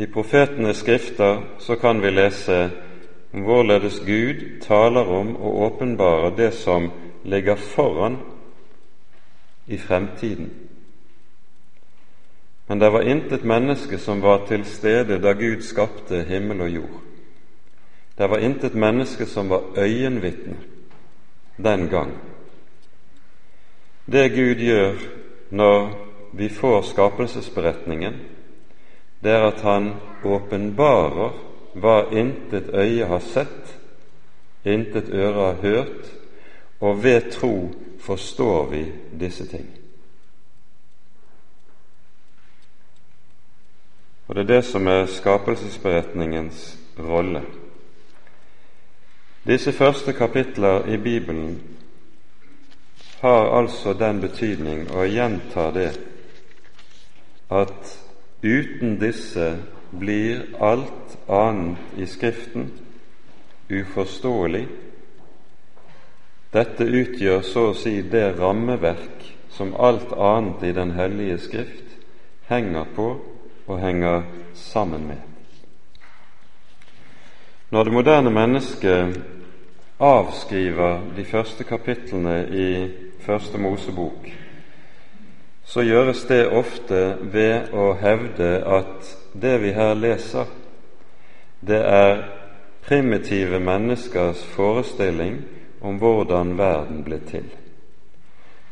I 0.00 0.06
profetenes 0.08 0.80
skrifter 0.80 1.42
så 1.60 1.76
kan 1.76 2.00
vi 2.00 2.10
lese 2.10 2.70
om 3.32 3.44
hvorledes 3.44 4.00
Gud 4.06 4.40
taler 4.64 5.04
om 5.04 5.34
og 5.36 5.60
åpenbarer 5.66 6.32
det 6.36 6.54
som 6.54 6.88
ligger 7.24 7.56
foran 7.56 8.16
i 9.66 9.76
fremtiden. 9.78 10.50
Men 12.66 12.80
det 12.80 12.92
var 12.92 13.02
intet 13.02 13.44
menneske 13.44 13.98
som 13.98 14.22
var 14.22 14.46
til 14.48 14.64
stede 14.64 15.20
da 15.20 15.32
Gud 15.32 15.60
skapte 15.60 16.24
himmel 16.24 16.60
og 16.60 16.70
jord. 16.70 17.09
Det 18.20 18.26
var 18.26 18.38
intet 18.38 18.74
menneske 18.74 19.26
som 19.26 19.48
var 19.48 19.62
øyenvitne 19.76 20.56
den 21.56 21.88
gang. 21.88 22.10
Det 24.04 24.28
Gud 24.28 24.60
gjør 24.60 24.98
når 25.50 25.88
vi 26.32 26.48
får 26.48 26.82
skapelsesberetningen, 26.82 28.18
det 29.24 29.30
er 29.30 29.46
at 29.46 29.60
han 29.60 29.94
åpenbarer 30.24 31.32
hva 31.80 31.94
intet 32.12 32.68
øye 32.74 33.06
har 33.08 33.24
sett, 33.24 33.72
intet 34.64 35.08
øre 35.08 35.46
har 35.46 35.56
hørt, 35.62 36.12
og 36.80 37.00
ved 37.02 37.30
tro 37.32 37.70
forstår 38.00 38.66
vi 38.70 38.84
disse 39.20 39.46
ting. 39.46 39.64
Og 44.28 44.34
Det 44.34 44.42
er 44.42 44.54
det 44.54 44.64
som 44.64 44.86
er 44.86 45.06
skapelsesberetningens 45.06 46.78
rolle. 46.98 47.42
Disse 49.46 49.72
første 49.72 50.12
kapitler 50.12 50.86
i 50.88 50.96
Bibelen 50.96 51.60
har 53.20 53.58
altså 53.58 53.92
den 53.92 54.20
betydning, 54.20 54.90
og 54.90 55.04
jeg 55.04 55.12
gjentar 55.12 55.70
det, 55.70 55.90
at 57.50 57.96
uten 58.44 58.98
disse 59.00 59.56
blir 59.98 60.44
alt 60.60 61.16
annet 61.28 61.98
i 61.98 62.06
Skriften 62.06 62.70
uforståelig. 63.70 64.66
Dette 66.52 66.84
utgjør 66.84 67.42
så 67.46 67.66
å 67.70 67.74
si 67.78 68.00
det 68.02 68.26
rammeverk 68.38 69.26
som 69.54 69.74
alt 69.78 70.12
annet 70.12 70.68
i 70.68 70.72
Den 70.76 70.94
hellige 70.98 71.38
Skrift 71.38 71.98
henger 72.50 72.88
på 72.96 73.10
og 73.66 73.80
henger 73.80 74.22
sammen 74.54 75.06
med. 75.06 75.29
Når 77.70 77.84
det 77.84 77.92
moderne 77.92 78.30
mennesket 78.30 79.20
avskriver 80.00 81.00
de 81.16 81.24
første 81.24 81.64
kapitlene 81.64 82.48
i 82.50 82.70
Første 83.22 83.58
Mosebok, 83.58 84.26
så 85.64 85.84
gjøres 85.86 86.24
det 86.26 86.48
ofte 86.48 87.02
ved 87.30 87.70
å 87.70 87.92
hevde 88.00 88.48
at 88.66 89.12
det 89.38 89.52
vi 89.62 89.70
her 89.76 89.94
leser, 89.94 90.50
det 91.60 91.78
er 91.78 92.24
primitive 92.88 93.60
menneskers 93.62 94.42
forestilling 94.56 95.38
om 95.80 96.02
hvordan 96.02 96.56
verden 96.58 97.04
ble 97.06 97.20
til, 97.30 97.46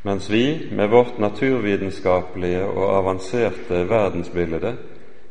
mens 0.03 0.27
vi 0.33 0.73
med 0.73 0.91
vårt 0.91 1.23
naturvitenskapelige 1.23 2.67
og 2.67 2.97
avanserte 2.97 3.85
verdensbilde 3.87 4.75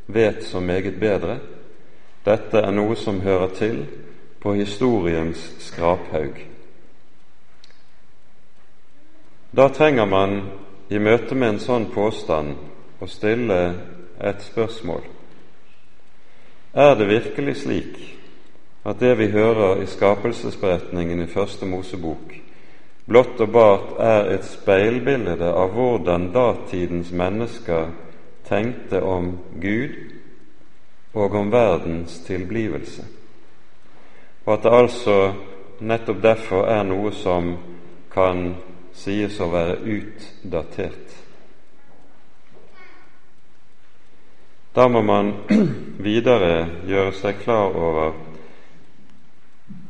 vet 0.07 0.43
så 0.47 0.63
meget 0.63 0.99
bedre 1.03 1.39
dette 2.27 2.59
er 2.59 2.73
noe 2.75 2.95
som 2.99 3.21
hører 3.23 3.53
til 3.55 3.81
på 4.43 4.53
historiens 4.57 5.39
skraphaug. 5.63 6.41
Da 9.55 9.69
trenger 9.73 10.05
man 10.05 10.41
i 10.89 10.99
møte 10.99 11.35
med 11.35 11.55
en 11.55 11.61
sånn 11.63 11.87
påstand 11.93 12.57
å 12.99 13.07
stille 13.09 13.61
et 14.19 14.43
spørsmål. 14.43 15.05
Er 16.77 16.93
det 16.99 17.07
virkelig 17.09 17.55
slik 17.63 17.95
at 18.87 18.99
det 18.99 19.15
vi 19.19 19.29
hører 19.31 19.81
i 19.81 19.87
skapelsesberetningen 19.89 21.23
i 21.23 21.31
Første 21.31 21.65
Mosebok, 21.65 22.35
blott 23.07 23.39
og 23.43 23.49
bart 23.55 23.95
er 24.03 24.33
et 24.35 24.45
speilbilde 24.47 25.47
av 25.47 25.73
hvordan 25.75 26.29
datidens 26.35 27.11
mennesker 27.11 27.89
tenkte 28.47 29.01
om 29.03 29.33
Gud 29.63 30.16
og 31.17 31.35
om 31.35 31.51
verdens 31.51 32.19
tilblivelse, 32.27 33.05
og 34.45 34.53
at 34.53 34.63
det 34.63 34.73
altså 34.73 35.17
nettopp 35.79 36.21
derfor 36.23 36.69
er 36.71 36.83
noe 36.87 37.11
som 37.13 37.55
kan 38.13 38.55
sies 38.97 39.39
å 39.41 39.49
være 39.51 39.77
utdatert. 39.97 41.17
Da 44.77 44.87
må 44.89 45.01
man 45.01 45.33
videre 46.07 46.83
gjøre 46.85 47.13
seg 47.17 47.41
klar 47.41 47.73
over 47.73 48.13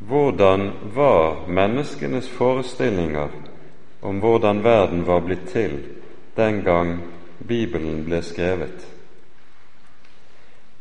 hvordan 0.08 0.70
var 0.96 1.44
menneskenes 1.52 2.30
forestillinger 2.32 3.34
om 4.08 4.22
hvordan 4.24 4.64
verden 4.64 5.04
var 5.08 5.26
blitt 5.26 5.50
til 5.52 5.82
den 6.38 6.62
gang 6.64 7.02
Bibelen 7.48 8.06
ble 8.08 8.22
skrevet. 8.24 8.97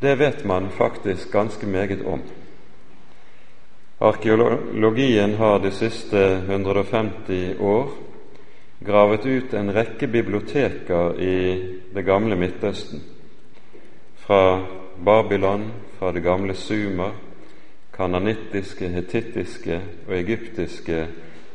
Det 0.00 0.14
vet 0.14 0.44
man 0.44 0.68
faktisk 0.70 1.32
ganske 1.32 1.66
meget 1.66 2.04
om. 2.06 2.22
Arkeologien 3.98 5.34
har 5.34 5.58
de 5.58 5.70
siste 5.70 6.42
150 6.48 7.54
år 7.60 7.90
gravet 8.84 9.26
ut 9.26 9.54
en 9.54 9.72
rekke 9.72 10.06
biblioteker 10.06 11.20
i 11.20 11.36
det 11.94 12.04
gamle 12.04 12.36
Midtøsten, 12.36 13.00
fra 14.20 14.66
Babylon, 15.04 15.70
fra 15.98 16.12
det 16.12 16.22
gamle 16.22 16.54
Sumer, 16.54 17.16
kananittiske, 17.96 18.88
hetittiske 18.88 19.80
og 20.08 20.18
egyptiske 20.18 21.06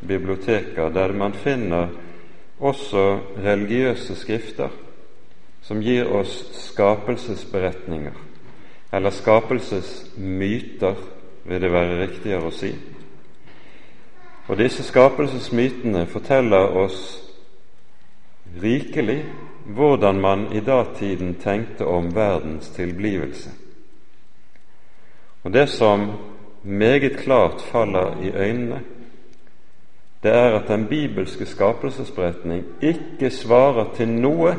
biblioteker, 0.08 0.90
der 0.90 1.14
man 1.14 1.34
finner 1.34 1.94
også 2.60 3.20
religiøse 3.38 4.16
skrifter 4.16 4.74
som 5.62 5.82
gir 5.82 6.10
oss 6.10 6.34
skapelsesberetninger 6.58 8.31
eller 8.92 9.10
skapelsesmyter, 9.10 10.96
vil 11.44 11.62
det 11.62 11.72
være 11.72 12.00
riktigere 12.02 12.48
å 12.48 12.54
si. 12.54 12.72
Og 14.48 14.58
disse 14.60 14.84
skapelsesmytene 14.84 16.06
forteller 16.12 16.76
oss 16.82 17.00
rikelig 18.62 19.24
hvordan 19.66 20.20
man 20.22 20.48
i 20.54 20.60
datiden 20.60 21.36
tenkte 21.40 21.86
om 21.86 22.16
verdens 22.16 22.70
tilblivelse. 22.76 23.50
Og 25.44 25.54
Det 25.54 25.70
som 25.70 26.12
meget 26.64 27.18
klart 27.18 27.62
faller 27.62 28.22
i 28.24 28.32
øynene, 28.32 28.82
det 30.24 30.32
er 30.32 30.54
at 30.60 30.68
den 30.68 30.86
bibelske 30.86 31.46
skapelsesberetning 31.46 32.66
ikke 32.82 33.30
svarer 33.30 33.96
til 33.96 34.08
noe 34.08 34.56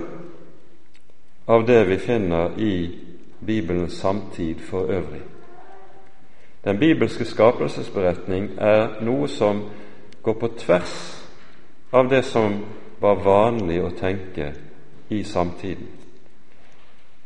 av 1.47 1.67
det 1.67 1.89
vi 1.89 1.99
finner 1.99 2.59
i 2.59 2.75
Bibelens 3.47 3.93
samtid 3.93 4.61
for 4.71 4.83
øvrig. 4.83 5.23
Den 6.65 6.79
bibelske 6.79 7.25
skapelsesberetning 7.25 8.51
er 8.59 9.03
noe 9.03 9.29
som 9.29 9.65
går 10.23 10.37
på 10.39 10.49
tvers 10.59 11.25
av 11.93 12.11
det 12.11 12.25
som 12.25 12.61
var 13.01 13.19
vanlig 13.25 13.81
å 13.83 13.91
tenke 13.99 14.53
i 15.11 15.23
samtiden. 15.27 15.89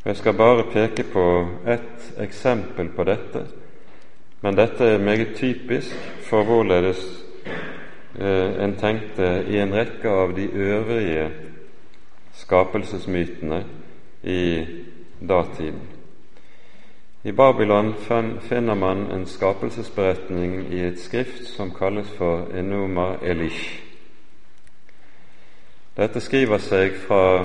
Jeg 0.05 0.17
skal 0.17 0.35
bare 0.39 0.65
peke 0.73 1.05
på 1.13 1.25
ett 1.67 2.15
eksempel 2.23 2.89
på 2.97 3.05
dette, 3.05 3.43
men 4.41 4.57
dette 4.57 4.85
er 4.85 5.03
meget 5.03 5.35
typisk 5.37 5.97
for 6.29 6.45
hvorledes 6.45 7.03
eh, 8.19 8.63
en 8.65 8.77
tenkte 8.81 9.45
i 9.49 9.59
en 9.59 9.75
rekke 9.75 10.09
av 10.09 10.33
de 10.37 10.47
øvrige 10.53 11.29
skapelsesmytene 12.33 13.65
i 14.23 14.65
datiden. 15.21 15.96
I 17.27 17.33
Babylon 17.33 17.95
finner 18.41 18.75
man 18.75 19.11
en 19.11 19.27
skapelsesberetning 19.27 20.67
i 20.71 20.81
et 20.87 21.01
skrift 21.03 21.49
som 21.51 21.73
kalles 21.75 22.07
for 22.15 22.45
Enuma 22.55 23.17
Elish. 23.23 23.81
Dette 25.97 26.23
skriver 26.23 26.63
seg 26.63 26.95
fra 27.09 27.41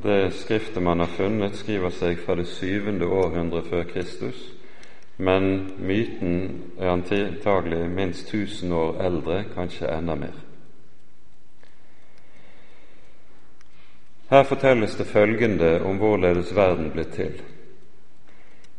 det 0.00 0.32
skriftet 0.32 0.80
man 0.82 1.04
har 1.04 1.12
funnet, 1.12 1.58
skriver 1.60 1.92
seg 1.92 2.22
fra 2.24 2.38
det 2.40 2.46
syvende 2.48 3.04
århundre 3.04 3.60
før 3.68 3.84
Kristus, 3.90 4.40
men 5.18 5.74
myten 5.76 6.72
er 6.80 6.94
antagelig 6.94 7.82
minst 7.90 8.32
1000 8.32 8.72
år 8.72 8.96
eldre, 9.10 9.42
kanskje 9.52 9.92
enda 9.92 10.16
mer. 10.16 10.40
Her 14.32 14.48
fortelles 14.48 14.96
det 14.96 15.10
følgende 15.12 15.82
om 15.84 16.00
hvorledes 16.00 16.56
verden 16.56 16.88
ble 16.96 17.04
til. 17.12 17.36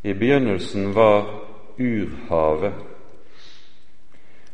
I 0.02 0.14
begynnelsen 0.14 0.94
var 0.94 1.40
urhavet, 1.78 2.72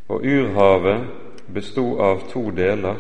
og 0.09 0.25
urhavet 0.25 1.07
bestod 1.55 2.01
av 2.01 2.25
to 2.33 2.51
deler, 2.51 2.97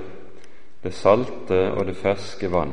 det 0.82 0.92
salte 0.94 1.72
og 1.72 1.86
det 1.86 1.96
ferske 1.98 2.50
vann. 2.52 2.72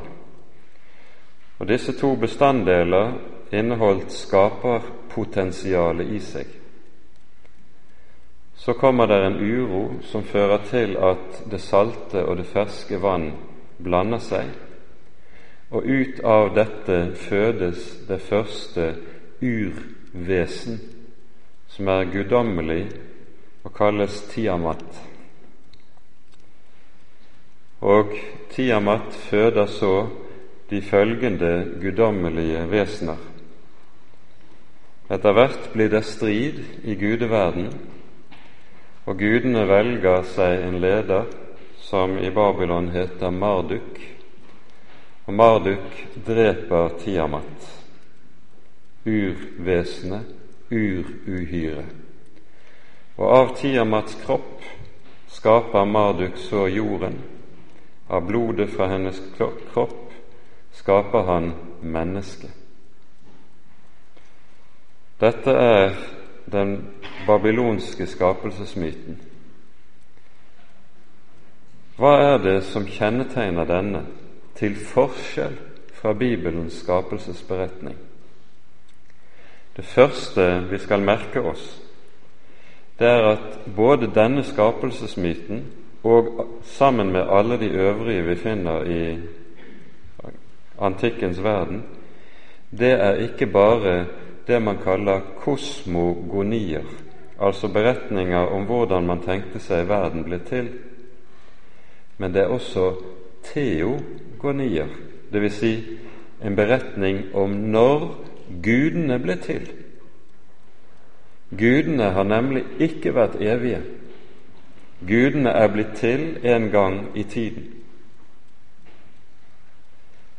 Og 1.60 1.68
Disse 1.68 1.96
to 1.98 2.16
bestanddeler 2.16 3.14
inneholdt 3.52 4.14
skaperpotensialet 4.14 6.12
i 6.14 6.20
seg. 6.20 6.46
Så 8.56 8.74
kommer 8.78 9.10
det 9.10 9.26
en 9.26 9.40
uro 9.42 10.02
som 10.06 10.24
fører 10.24 10.62
til 10.70 10.98
at 10.98 11.42
det 11.52 11.62
salte 11.62 12.26
og 12.26 12.38
det 12.38 12.46
ferske 12.46 13.02
vann 13.02 13.32
blander 13.82 14.22
seg, 14.22 14.54
og 15.74 15.82
ut 15.82 16.22
av 16.22 16.54
dette 16.54 17.16
fødes 17.18 18.06
det 18.08 18.22
første 18.22 18.94
urvesen 19.44 20.80
som 21.68 21.90
er 21.90 22.10
guddommelig 22.14 22.84
og 23.64 23.74
kalles 23.76 24.22
Tiamat. 24.32 24.86
Og 27.84 28.14
Tiamat 28.54 29.14
føder 29.28 29.66
så 29.66 30.08
de 30.70 30.82
følgende 30.82 31.80
guddommelige 31.82 32.64
vesener. 32.72 33.20
Etter 35.12 35.36
hvert 35.36 35.68
blir 35.74 35.92
det 35.92 36.06
strid 36.08 36.62
i 36.84 36.96
gudeverden, 36.96 37.68
og 39.06 39.20
gudene 39.20 39.66
velger 39.68 40.24
seg 40.32 40.64
en 40.64 40.80
leder 40.82 41.28
som 41.84 42.16
i 42.18 42.32
Babylon 42.32 42.88
heter 42.94 43.36
Marduk. 43.36 44.00
Og 45.28 45.34
Marduk 45.34 46.00
dreper 46.28 46.96
Tiamat, 47.04 47.83
urvesenet, 49.06 50.26
uruhyret. 50.72 51.86
Og 53.18 53.28
av 53.30 53.56
Tiamats 53.58 54.16
kropp 54.26 54.64
skaper 55.30 55.86
Marduk 55.86 56.38
så 56.38 56.68
jorden. 56.68 57.20
Av 58.08 58.26
blodet 58.26 58.70
fra 58.70 58.88
hennes 58.88 59.22
kropp 59.38 60.14
skaper 60.74 61.28
han 61.30 61.54
mennesket. 61.82 62.52
Dette 65.20 65.52
er 65.52 65.94
den 66.52 66.74
babylonske 67.28 68.08
skapelsesmyten. 68.08 69.22
Hva 71.98 72.16
er 72.34 72.42
det 72.42 72.58
som 72.66 72.88
kjennetegner 72.90 73.70
denne, 73.70 74.02
til 74.58 74.76
forskjell 74.76 75.56
fra 75.94 76.14
Bibelens 76.18 76.82
skapelsesberetning? 76.82 77.96
Det 79.76 79.86
første 79.86 80.68
vi 80.70 80.78
skal 80.78 81.02
merke 81.02 81.42
oss, 81.42 81.64
det 83.00 83.08
er 83.10 83.24
at 83.32 83.56
både 83.76 84.12
denne 84.14 84.44
skapelsesmyten 84.46 85.64
og 86.04 86.46
sammen 86.64 87.12
med 87.12 87.26
alle 87.30 87.58
de 87.58 87.70
øvrige 87.70 88.26
vi 88.28 88.36
finner 88.36 88.84
i 88.84 89.18
antikkens 90.80 91.44
verden, 91.44 91.84
det 92.72 92.92
er 92.92 93.14
ikke 93.14 93.48
bare 93.48 94.06
det 94.48 94.62
man 94.62 94.78
kaller 94.84 95.20
kosmogonier, 95.40 96.86
altså 97.40 97.68
beretninger 97.68 98.38
om 98.38 98.66
hvordan 98.66 99.08
man 99.08 99.22
tenkte 99.26 99.60
seg 99.60 99.88
verden 99.90 100.24
ble 100.24 100.40
til. 100.46 100.70
Men 102.18 102.34
det 102.34 102.44
er 102.44 102.54
også 102.54 102.92
teogonier, 103.54 104.88
dvs. 105.34 105.54
Si 105.54 105.74
en 106.44 106.56
beretning 106.56 107.24
om 107.34 107.50
når 107.50 108.33
gudene 108.62 109.20
ble 109.20 109.36
til. 109.42 109.70
Gudene 111.58 112.12
har 112.16 112.24
nemlig 112.24 112.64
ikke 112.80 113.14
vært 113.16 113.40
evige. 113.42 113.82
Gudene 115.08 115.50
er 115.50 115.68
blitt 115.68 115.96
til 116.00 116.38
en 116.44 116.70
gang 116.72 117.00
i 117.16 117.24
tiden. 117.24 117.70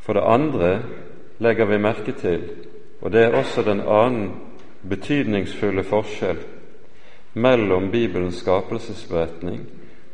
For 0.00 0.12
det 0.12 0.24
andre 0.26 0.82
legger 1.38 1.64
vi 1.64 1.78
merke 1.78 2.12
til 2.12 2.42
og 3.04 3.12
det 3.12 3.22
er 3.22 3.36
også 3.36 3.62
den 3.62 3.80
annen 3.80 4.30
betydningsfulle 4.88 5.84
forskjell 5.84 6.38
mellom 7.34 7.90
Bibelens 7.90 8.38
skapelsesberetning 8.40 9.60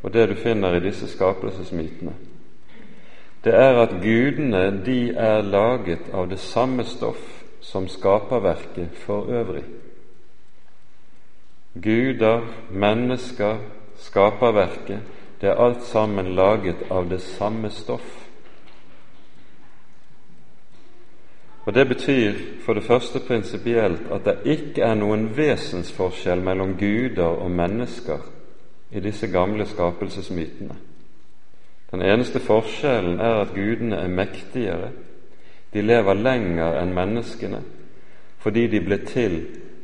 og 0.02 0.12
det 0.12 0.28
du 0.28 0.34
finner 0.34 0.74
i 0.74 0.80
disse 0.80 1.06
skapelsesmytene. 1.08 2.14
Det 3.44 3.54
er 3.54 3.78
at 3.82 3.94
gudene 4.02 4.82
de 4.86 5.12
er 5.14 5.42
laget 5.42 6.10
av 6.12 6.28
det 6.30 6.38
samme 6.38 6.84
stoff 6.84 7.39
som 7.60 7.88
skaperverket 7.88 8.96
for 9.04 9.28
øvrig. 9.28 9.64
Guder, 11.82 12.40
mennesker, 12.70 13.56
skaperverket, 13.96 15.00
det 15.40 15.48
er 15.48 15.60
alt 15.60 15.82
sammen 15.82 16.34
laget 16.34 16.76
av 16.90 17.10
det 17.10 17.20
samme 17.20 17.70
stoff. 17.70 18.26
Og 21.64 21.74
Det 21.74 21.88
betyr 21.88 22.32
for 22.64 22.74
det 22.74 22.84
første 22.84 23.20
prinsipielt 23.20 24.00
at 24.12 24.24
det 24.24 24.38
ikke 24.44 24.82
er 24.82 24.94
noen 24.94 25.28
vesensforskjell 25.36 26.40
mellom 26.42 26.74
guder 26.74 27.36
og 27.44 27.50
mennesker 27.50 28.18
i 28.90 29.00
disse 29.00 29.26
gamle 29.26 29.66
skapelsesmytene. 29.66 30.76
Den 31.90 32.02
eneste 32.02 32.40
forskjellen 32.40 33.20
er 33.20 33.40
at 33.44 33.54
gudene 33.54 33.96
er 33.96 34.08
mektigere, 34.08 34.90
de 35.72 35.83
lever 35.83 36.14
lenger 36.14 36.80
enn 36.80 36.94
menneskene 36.94 37.62
fordi 38.40 38.66
de 38.72 38.80
ble 38.80 38.96
til 39.04 39.35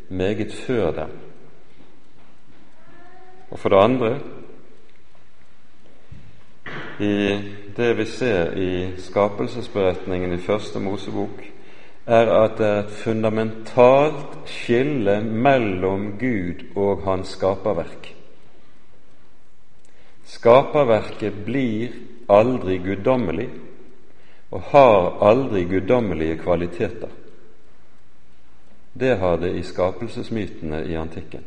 meget 0.09 0.53
før 0.64 0.90
dem. 0.96 1.11
Og 3.51 3.59
for 3.59 3.68
det 3.68 3.83
andre 3.85 4.11
i 7.01 7.16
det 7.77 7.90
vi 7.99 8.05
ser 8.09 8.57
i 8.57 8.70
skapelsesberetningen 8.99 10.33
i 10.33 10.40
Første 10.40 10.81
Mosebok, 10.81 11.42
er 12.07 12.31
at 12.33 12.59
det 12.59 12.66
er 12.66 12.79
et 12.79 12.90
fundamentalt 13.03 14.37
skille 14.49 15.20
mellom 15.20 16.12
Gud 16.18 16.62
og 16.77 17.03
hans 17.05 17.35
skaperverk. 17.37 18.12
Skaperverket 20.25 21.44
blir 21.44 21.92
aldri 22.31 22.79
guddommelig 22.79 23.51
og 24.50 24.62
har 24.70 25.18
aldri 25.28 25.64
guddommelige 25.64 26.38
kvaliteter. 26.38 27.09
Det 28.92 29.16
har 29.18 29.37
det 29.37 29.52
i 29.56 29.62
skapelsesmytene 29.62 30.85
i 30.85 30.94
antikken. 30.96 31.44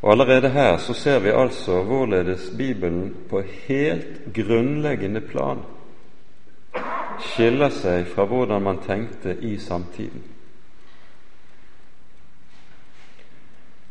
Og 0.00 0.12
Allerede 0.12 0.48
her 0.48 0.76
så 0.76 0.94
ser 0.94 1.18
vi 1.18 1.28
altså 1.28 1.82
hvorledes 1.82 2.50
Bibelen 2.56 3.16
på 3.30 3.42
helt 3.68 4.34
grunnleggende 4.34 5.20
plan 5.20 5.58
skiller 7.20 7.68
seg 7.68 8.06
fra 8.08 8.24
hvordan 8.24 8.62
man 8.62 8.78
tenkte 8.80 9.36
i 9.44 9.58
samtiden. 9.58 10.22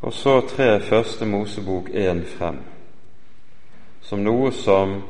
Og 0.02 0.14
så 0.14 0.42
trer 0.42 0.80
Første 0.80 1.26
Mosebok 1.26 1.90
1 1.94 2.26
frem 2.38 2.58
som 4.02 4.24
noe 4.26 4.52
som 4.56 5.02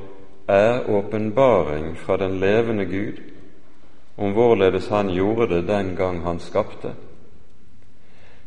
er 0.49 0.89
åpenbaring 0.89 1.97
fra 1.97 2.17
den 2.17 2.39
levende 2.39 2.85
Gud 2.85 3.21
om 4.17 4.33
hvorledes 4.33 4.87
Han 4.87 5.09
gjorde 5.09 5.47
det 5.47 5.67
den 5.67 5.95
gang 5.95 6.23
Han 6.23 6.39
skapte. 6.39 6.93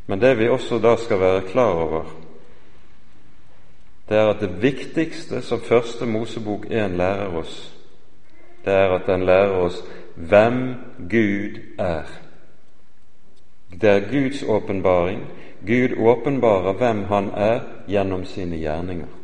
Men 0.06 0.20
det 0.20 0.38
vi 0.38 0.48
også 0.48 0.78
da 0.78 0.96
skal 0.96 1.20
være 1.20 1.40
klar 1.40 1.72
over, 1.72 2.04
det 4.08 4.18
er 4.18 4.28
at 4.28 4.40
det 4.40 4.62
viktigste 4.62 5.42
som 5.42 5.60
Første 5.60 6.06
Mosebok 6.06 6.66
1 6.70 6.90
lærer 6.90 7.36
oss, 7.36 7.72
det 8.64 8.72
er 8.72 8.94
at 8.98 9.06
den 9.06 9.24
lærer 9.24 9.56
oss 9.62 9.82
hvem 10.14 10.74
Gud 11.10 11.58
er. 11.78 12.10
Det 13.80 13.90
er 13.90 14.10
Guds 14.10 14.42
åpenbaring. 14.42 15.24
Gud 15.66 15.96
åpenbarer 15.98 16.72
hvem 16.72 17.04
Han 17.04 17.30
er 17.34 17.60
gjennom 17.88 18.24
sine 18.24 18.56
gjerninger. 18.56 19.21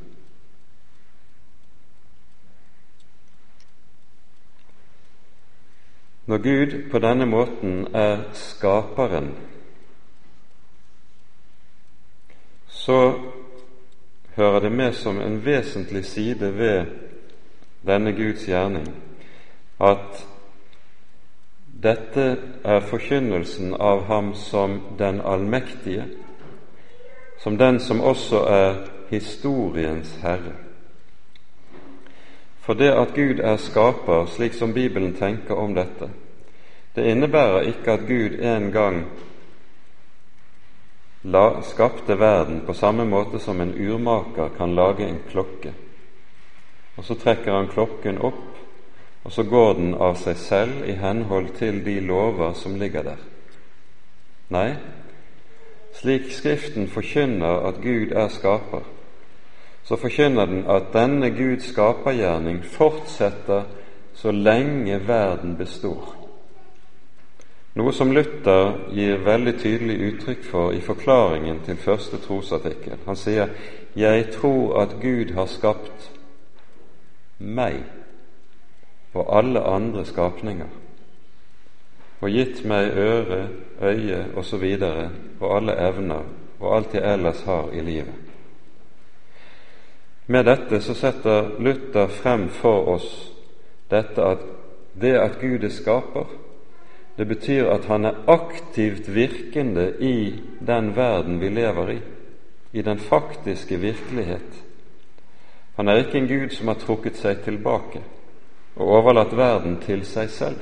Når 6.28 6.38
Gud 6.38 6.90
på 6.90 6.98
denne 6.98 7.26
måten 7.26 7.86
er 7.96 8.18
skaperen, 8.36 9.30
så 12.68 13.14
hører 14.36 14.60
det 14.60 14.72
med 14.72 14.92
som 14.92 15.20
en 15.20 15.44
vesentlig 15.44 16.04
side 16.04 16.52
ved 16.58 16.84
denne 17.86 18.12
Guds 18.12 18.44
gjerning 18.44 18.90
at 19.80 20.26
dette 21.82 22.28
er 22.64 22.80
forkynnelsen 22.90 23.72
av 23.80 24.04
ham 24.12 24.34
som 24.34 24.80
den 24.98 25.20
allmektige, 25.24 26.04
som 27.40 27.56
den 27.58 27.80
som 27.80 28.00
også 28.00 28.44
er 28.52 28.74
historiens 29.10 30.18
herre. 30.22 30.67
For 32.68 32.76
det 32.76 32.90
at 32.92 33.14
Gud 33.16 33.38
er 33.40 33.56
skaper, 33.56 34.26
slik 34.28 34.52
som 34.52 34.74
Bibelen 34.76 35.14
tenker 35.16 35.56
om 35.56 35.72
dette, 35.72 36.10
det 36.92 37.06
innebærer 37.08 37.70
ikke 37.70 37.94
at 37.96 38.04
Gud 38.04 38.34
en 38.44 38.66
gang 38.74 38.98
la, 41.24 41.62
skapte 41.64 42.18
verden 42.20 42.60
på 42.66 42.76
samme 42.76 43.06
måte 43.08 43.40
som 43.40 43.60
en 43.64 43.72
urmaker 43.72 44.52
kan 44.58 44.76
lage 44.76 45.08
en 45.08 45.22
klokke, 45.30 45.72
og 47.00 47.08
så 47.08 47.16
trekker 47.16 47.56
han 47.56 47.72
klokken 47.72 48.20
opp 48.20 48.44
og 49.24 49.32
så 49.32 49.42
går 49.48 49.74
den 49.74 49.94
av 49.94 50.14
seg 50.16 50.36
selv 50.40 50.84
i 50.88 50.94
henhold 50.96 51.50
til 51.58 51.82
de 51.84 51.98
lover 52.00 52.54
som 52.56 52.78
ligger 52.80 53.02
der. 53.10 53.24
Nei, 54.52 54.70
slik 55.96 56.30
Skriften 56.32 56.88
forkynner 56.88 57.66
at 57.68 57.82
Gud 57.82 58.14
er 58.16 58.30
skaper, 58.32 58.86
så 59.88 59.96
forkynner 59.96 60.46
den 60.46 60.66
at 60.68 60.90
denne 60.92 61.30
Guds 61.30 61.70
skapergjerning 61.72 62.60
fortsetter 62.64 63.62
så 64.14 64.30
lenge 64.30 64.98
verden 65.08 65.54
består. 65.56 66.10
Noe 67.78 67.94
som 67.96 68.12
Luther 68.12 68.74
gir 68.92 69.22
veldig 69.24 69.54
tydelig 69.62 69.96
uttrykk 70.10 70.44
for 70.44 70.76
i 70.76 70.82
forklaringen 70.84 71.62
til 71.64 71.80
første 71.80 72.20
trosartikkel. 72.20 72.98
Han 73.06 73.16
sier 73.16 73.48
'Jeg 73.96 74.30
tror 74.30 74.80
at 74.82 74.96
Gud 75.00 75.34
har 75.34 75.46
skapt 75.46 76.10
meg' 77.38 77.84
og 79.14 79.38
alle 79.38 79.62
andre 79.62 80.04
skapninger, 80.04 80.68
og 82.20 82.30
gitt 82.30 82.64
meg 82.64 82.90
øre, 82.96 83.48
øye 83.82 84.24
osv. 84.36 84.64
Og, 84.82 85.10
og 85.40 85.56
alle 85.56 85.88
evner 85.88 86.22
og 86.60 86.76
alt 86.76 86.94
jeg 86.94 87.12
ellers 87.12 87.40
har 87.40 87.70
i 87.72 87.80
livet. 87.80 88.27
Med 90.28 90.44
dette 90.44 90.80
så 90.84 90.94
setter 90.94 91.54
Luther 91.58 92.10
frem 92.12 92.48
for 92.52 92.88
oss 92.92 93.08
dette 93.88 94.20
at 94.20 94.42
det 95.00 95.14
at 95.16 95.38
Gud 95.40 95.64
er 95.64 95.72
skaper, 95.72 96.26
det 97.16 97.24
betyr 97.26 97.70
at 97.72 97.86
han 97.88 98.04
er 98.04 98.18
aktivt 98.28 99.08
virkende 99.08 99.86
i 100.04 100.36
den 100.60 100.90
verden 100.96 101.40
vi 101.40 101.48
lever 101.48 101.90
i, 101.90 101.98
i 102.72 102.82
den 102.82 102.98
faktiske 102.98 103.78
virkelighet. 103.80 104.60
Han 105.76 105.88
er 105.88 106.02
ikke 106.02 106.18
en 106.18 106.28
Gud 106.28 106.52
som 106.52 106.68
har 106.68 106.76
trukket 106.82 107.16
seg 107.16 107.40
tilbake 107.46 108.02
og 108.76 108.92
overlatt 109.00 109.32
verden 109.36 109.78
til 109.80 110.04
seg 110.06 110.28
selv. 110.30 110.60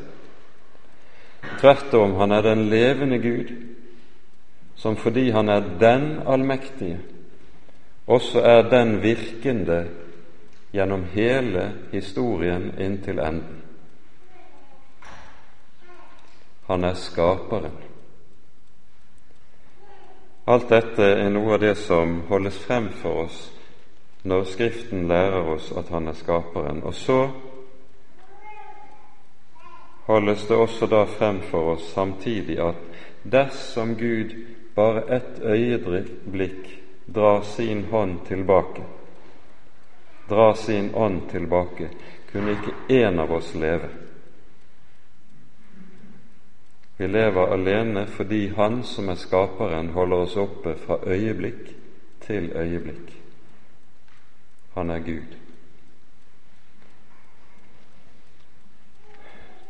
Tvert 1.58 1.94
om, 1.94 2.14
han 2.20 2.32
er 2.32 2.46
den 2.46 2.68
levende 2.70 3.18
Gud, 3.18 3.50
som 4.76 4.96
fordi 4.96 5.30
han 5.30 5.48
er 5.48 5.66
den 5.80 6.20
allmektige, 6.26 7.00
også 8.06 8.40
er 8.40 8.62
den 8.70 9.02
virkende 9.02 9.88
gjennom 10.72 11.04
hele 11.12 11.72
historien 11.92 12.72
inntil 12.78 13.18
enden. 13.18 13.62
Han 16.66 16.84
er 16.84 16.94
skaperen. 16.94 17.74
Alt 20.46 20.68
dette 20.70 21.02
er 21.02 21.30
noe 21.30 21.56
av 21.56 21.60
det 21.62 21.74
som 21.78 22.20
holdes 22.28 22.58
frem 22.62 22.90
for 23.02 23.26
oss 23.26 23.38
når 24.26 24.44
Skriften 24.50 25.06
lærer 25.10 25.46
oss 25.54 25.72
at 25.78 25.90
han 25.94 26.08
er 26.10 26.18
skaperen. 26.18 26.82
Og 26.82 26.94
så 26.94 27.20
holdes 30.06 30.46
det 30.46 30.56
også 30.56 30.86
da 30.90 31.04
frem 31.10 31.40
for 31.50 31.74
oss 31.74 31.90
samtidig 31.94 32.58
at 32.62 32.78
dersom 33.22 33.94
Gud 33.98 34.34
bare 34.74 35.02
ett 35.16 35.42
øyeblikk 35.42 36.85
drar 37.06 37.42
sin 37.42 37.84
hånd 37.84 38.26
tilbake, 38.26 38.82
drar 40.28 40.54
sin 40.54 40.94
ånd 40.94 41.30
tilbake, 41.30 41.88
kunne 42.32 42.56
ikke 42.56 42.74
én 42.88 43.20
av 43.20 43.32
oss 43.32 43.54
leve. 43.54 43.88
Vi 46.96 47.08
lever 47.08 47.52
alene 47.52 48.06
fordi 48.06 48.48
Han 48.56 48.82
som 48.82 49.08
er 49.08 49.14
skaperen, 49.14 49.90
holder 49.90 50.16
oss 50.16 50.36
oppe 50.36 50.74
fra 50.74 50.98
øyeblikk 51.06 51.74
til 52.26 52.52
øyeblikk. 52.56 53.12
Han 54.74 54.90
er 54.90 54.98
Gud. 54.98 55.36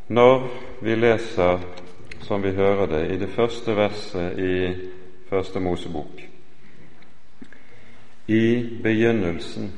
Når 0.08 0.48
vi 0.80 0.94
leser, 0.94 1.58
som 2.20 2.42
vi 2.42 2.50
hører 2.50 2.86
det, 2.86 3.10
i 3.10 3.18
det 3.18 3.28
første 3.28 3.76
verset 3.76 4.38
i 4.38 4.74
Første 5.26 5.60
Mosebok 5.60 6.35
I 8.26 8.68
begynnelsen 8.82 9.72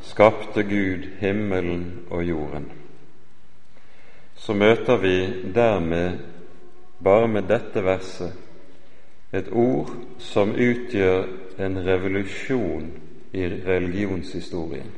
skapte 0.00 0.62
Gud 0.62 1.06
himmelen 1.18 2.06
og 2.10 2.24
jorden. 2.24 2.72
Så 4.36 4.52
møter 4.52 4.96
vi 4.96 5.16
dermed 5.54 6.18
bare 7.04 7.28
med 7.28 7.48
dette 7.48 7.84
verset 7.84 8.32
et 9.32 9.48
ord 9.52 9.90
som 10.18 10.52
utgjør 10.52 11.24
en 11.58 11.78
revolusjon 11.86 12.90
i 13.32 13.46
religionshistorien. 13.66 14.90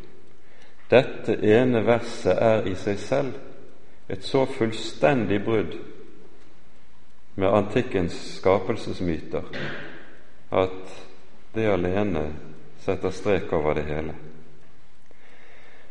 Dette 0.91 1.39
ene 1.43 1.83
verset 1.87 2.35
er 2.35 2.67
i 2.67 2.75
seg 2.79 2.99
selv 2.99 4.11
et 4.11 4.25
så 4.25 4.45
fullstendig 4.47 5.41
brudd 5.45 5.79
med 7.37 7.49
antikkens 7.49 8.19
skapelsesmyter 8.37 9.49
at 10.51 10.93
det 11.55 11.67
alene 11.71 12.27
setter 12.87 13.11
strek 13.11 13.53
over 13.53 13.75
det 13.75 13.85
hele. 13.89 14.15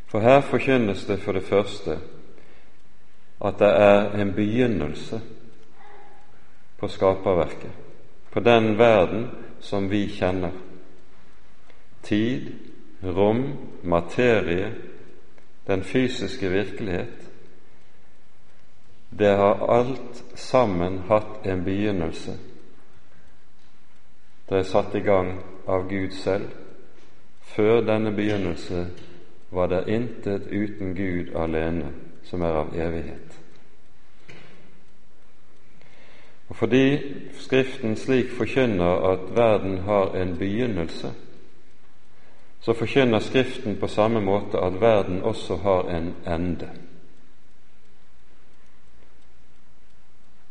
For 0.07 0.23
her 0.23 0.41
forkynnes 0.41 1.05
det 1.05 1.19
for 1.19 1.35
det 1.35 1.43
første 1.43 1.97
at 3.45 3.59
det 3.59 3.67
er 3.67 4.15
en 4.15 4.31
begynnelse 4.33 5.19
på 6.79 6.87
skaperverket, 6.87 7.71
på 8.31 8.39
den 8.39 8.77
verden 8.77 9.27
som 9.59 9.89
vi 9.91 10.07
kjenner. 10.07 10.51
Tid, 12.03 12.53
rom, 13.03 13.43
materie, 13.83 14.71
den 15.67 15.83
fysiske 15.83 16.49
virkelighet. 16.49 17.29
Det 19.09 19.35
har 19.35 19.67
alt 19.77 20.23
sammen 20.35 20.99
hatt 21.09 21.45
en 21.45 21.63
begynnelse. 21.63 22.37
Det 24.49 24.57
er 24.57 24.69
satt 24.69 24.95
i 24.95 25.03
gang 25.03 25.39
av 25.67 25.89
Gud 25.89 26.11
selv. 26.11 26.64
Før 27.45 27.81
denne 27.81 28.11
begynnelse 28.11 28.87
var 29.51 29.67
det 29.71 29.87
intet 29.87 30.47
uten 30.51 30.95
Gud 30.95 31.35
alene 31.35 31.91
som 32.23 32.41
er 32.41 32.61
av 32.61 32.73
evighet. 32.75 33.39
Og 36.49 36.55
fordi 36.55 36.99
Skriften 37.39 37.95
slik 37.95 38.31
forkynner 38.37 39.11
at 39.11 39.35
verden 39.35 39.77
har 39.77 40.15
en 40.15 40.37
begynnelse, 40.37 41.11
så 42.61 42.73
forkynner 42.73 43.19
Skriften 43.19 43.77
på 43.79 43.87
samme 43.87 44.21
måte 44.21 44.57
at 44.57 44.81
verden 44.81 45.21
også 45.21 45.55
har 45.55 45.89
en 45.89 46.13
ende. 46.27 46.69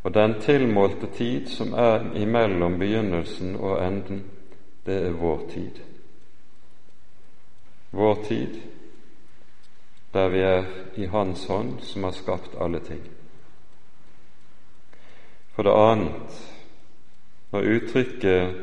Og 0.02 0.14
den 0.14 0.40
tilmålte 0.40 1.06
tid 1.16 1.46
som 1.48 1.72
er 1.72 2.12
imellom 2.16 2.78
begynnelsen 2.78 3.56
og 3.56 3.86
enden, 3.86 4.24
det 4.86 5.06
er 5.06 5.10
vår 5.10 5.48
tid. 5.50 5.80
Vår 7.94 8.22
tid 8.28 8.60
der 10.14 10.28
vi 10.28 10.40
er 10.46 10.64
i 10.94 11.06
Hans 11.10 11.46
hånd, 11.46 11.80
som 11.82 12.04
har 12.04 12.14
skapt 12.14 12.54
alle 12.60 12.78
ting. 12.80 13.02
For 15.54 15.66
det 15.66 15.74
annet, 15.74 16.36
når 17.50 17.70
uttrykket 17.76 18.54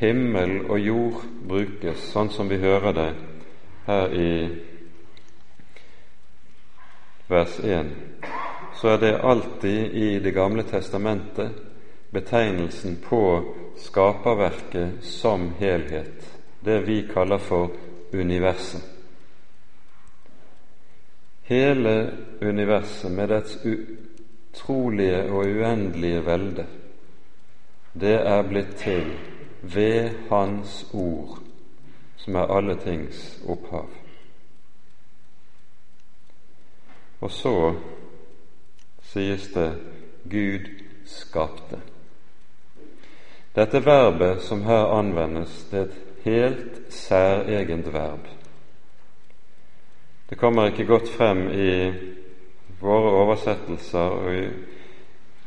himmel 0.00 0.62
og 0.64 0.80
jord 0.80 1.26
brukes, 1.48 2.08
sånn 2.12 2.32
som 2.32 2.48
vi 2.48 2.60
hører 2.60 2.96
det 2.96 3.10
her 3.84 4.16
i 4.16 4.32
vers 7.28 7.60
1, 7.60 7.92
så 8.80 8.94
er 8.94 9.00
det 9.04 9.20
alltid 9.20 9.94
i 9.94 10.18
Det 10.18 10.32
gamle 10.32 10.62
testamentet 10.62 11.52
betegnelsen 12.10 12.96
på 13.04 13.22
skaperverket 13.76 15.04
som 15.04 15.50
helhet, 15.58 16.40
det 16.60 16.80
vi 16.86 17.02
kaller 17.12 17.38
for 17.38 17.70
universet. 18.20 18.82
Hele 21.42 22.16
universet 22.42 23.12
med 23.12 23.28
dets 23.28 23.58
utrolige 23.64 25.22
og 25.22 25.44
uendelige 25.44 26.26
velde, 26.26 26.66
det 27.94 28.14
er 28.26 28.42
blitt 28.48 28.76
til 28.80 29.12
ved 29.62 30.10
Hans 30.30 30.86
ord, 30.92 31.38
som 32.16 32.34
er 32.34 32.56
alle 32.56 32.76
tings 32.80 33.42
opphav. 33.48 33.88
Og 37.20 37.30
så 37.30 37.74
sies 39.02 39.48
det 39.54 39.70
Gud 40.30 40.68
skapte. 41.06 41.80
Dette 43.54 43.84
verbet 43.84 44.42
som 44.42 44.64
her 44.66 44.90
anvendes, 44.96 45.62
det 45.70 45.78
er 45.78 45.84
et 45.84 46.03
helt 46.24 46.80
særegent 46.88 47.92
verb. 47.92 48.28
Det 50.30 50.38
kommer 50.38 50.66
ikke 50.66 50.86
godt 50.86 51.08
frem 51.08 51.48
i 51.52 51.92
våre 52.80 53.10
oversettelser 53.10 53.98
og 53.98 54.32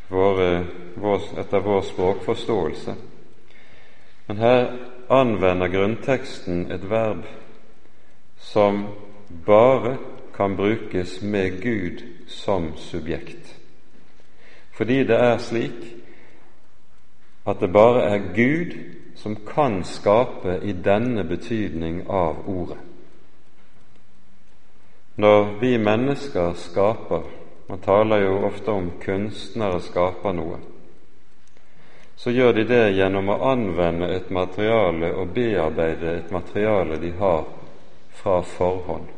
våre, 0.09 0.65
vår, 0.95 1.39
etter 1.41 1.59
vår 1.59 1.81
språkforståelse. 1.81 2.95
Men 4.27 4.37
her 4.37 4.67
anvender 5.09 5.71
grunnteksten 5.71 6.71
et 6.71 6.89
verb 6.89 7.25
som 8.37 8.85
bare 9.45 9.97
kan 10.35 10.55
brukes 10.55 11.21
med 11.21 11.61
Gud 11.61 12.03
som 12.27 12.75
subjekt. 12.77 13.55
Fordi 14.71 15.03
det 15.03 15.17
er 15.17 15.37
slik 15.37 15.95
at 17.47 17.59
det 17.59 17.73
bare 17.73 18.03
er 18.03 18.33
Gud 18.35 18.96
som 19.17 19.35
kan 19.35 19.83
skape 19.83 20.59
i 20.63 20.73
denne 20.73 21.23
betydning 21.23 22.03
av 22.07 22.45
ordet. 22.45 22.77
Når 25.17 25.57
vi 25.59 25.77
mennesker 25.81 26.53
skaper 26.53 27.25
Man 27.67 27.79
taler 27.83 28.21
jo 28.23 28.35
ofte 28.47 28.71
om 28.71 28.91
kunstnere 29.03 29.81
skaper 29.83 30.31
noe. 30.31 30.59
Så 32.15 32.31
gjør 32.31 32.53
de 32.55 32.63
det 32.69 32.93
gjennom 32.95 33.27
å 33.29 33.41
anvende 33.49 34.07
et 34.15 34.29
materiale 34.31 35.09
og 35.11 35.33
bearbeide 35.35 36.13
et 36.13 36.31
materiale 36.31 36.95
de 37.01 37.11
har 37.19 37.43
fra 38.21 38.39
forhånd. 38.55 39.11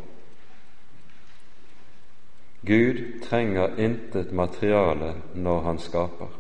Gud 2.66 3.04
trenger 3.30 3.78
intet 3.78 4.34
materiale 4.34 5.14
når 5.34 5.62
han 5.70 5.80
skaper. 5.80 6.39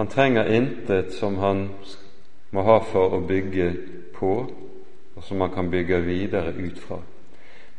Han 0.00 0.06
trenger 0.06 0.52
intet 0.52 1.12
som 1.12 1.38
han 1.38 1.68
må 2.50 2.62
ha 2.64 2.78
for 2.88 3.12
å 3.12 3.18
bygge 3.20 3.66
på, 4.16 4.30
og 5.12 5.24
som 5.24 5.42
han 5.44 5.50
kan 5.52 5.66
bygge 5.68 5.98
videre 6.00 6.54
ut 6.56 6.78
fra. 6.80 6.96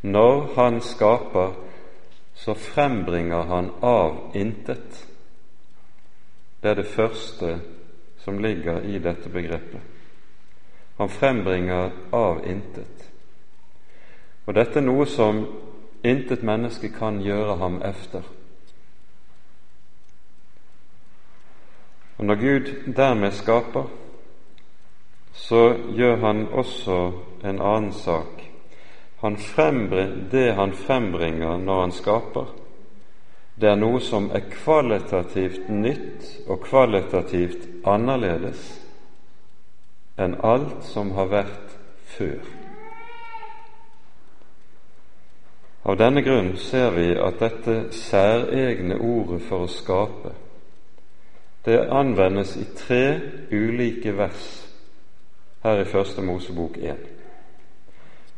Når 0.06 0.36
han 0.54 0.78
skaper, 0.86 1.56
så 2.38 2.54
frembringer 2.54 3.42
han 3.50 3.70
av 3.82 4.36
intet. 4.38 5.00
Det 6.62 6.70
er 6.70 6.78
det 6.78 6.92
første 6.92 7.56
som 8.22 8.38
ligger 8.38 8.86
i 8.86 9.00
dette 9.02 9.26
begrepet. 9.28 9.82
Han 11.02 11.10
frembringer 11.10 11.90
av 12.14 12.44
intet. 12.46 13.02
Og 14.46 14.54
dette 14.54 14.78
er 14.78 14.86
noe 14.86 15.08
som 15.10 15.42
intet 16.06 16.46
menneske 16.46 16.92
kan 16.94 17.18
gjøre 17.26 17.58
ham 17.58 17.82
efter. 17.82 18.22
Og 22.18 22.24
Når 22.24 22.34
Gud 22.34 22.94
dermed 22.96 23.30
skaper, 23.32 23.84
så 25.32 25.76
gjør 25.96 26.16
han 26.16 26.46
også 26.52 27.12
en 27.44 27.60
annen 27.60 27.92
sak. 27.92 28.42
Han 29.20 29.36
det 30.32 30.54
han 30.54 30.72
frembringer 30.72 31.56
når 31.56 31.80
han 31.80 31.92
skaper, 31.92 32.46
det 33.60 33.68
er 33.68 33.76
noe 33.76 34.00
som 34.00 34.30
er 34.34 34.48
kvalitativt 34.50 35.68
nytt 35.68 36.48
og 36.48 36.64
kvalitativt 36.64 37.68
annerledes 37.86 38.62
enn 40.18 40.34
alt 40.44 40.82
som 40.88 41.12
har 41.16 41.28
vært 41.30 41.76
før. 42.16 42.42
Av 45.82 45.98
denne 45.98 46.22
grunn 46.22 46.52
ser 46.62 46.92
vi 46.94 47.08
at 47.18 47.40
dette 47.42 47.76
særegne 47.96 48.98
ordet 49.02 49.40
for 49.48 49.66
å 49.66 49.70
skape, 49.70 50.34
det 51.64 51.78
anvendes 51.90 52.56
i 52.56 52.64
tre 52.76 53.20
ulike 53.52 54.16
vers 54.18 54.68
her 55.62 55.80
i 55.80 55.84
Første 55.84 56.22
Mosebok 56.22 56.76
1. 56.76 56.96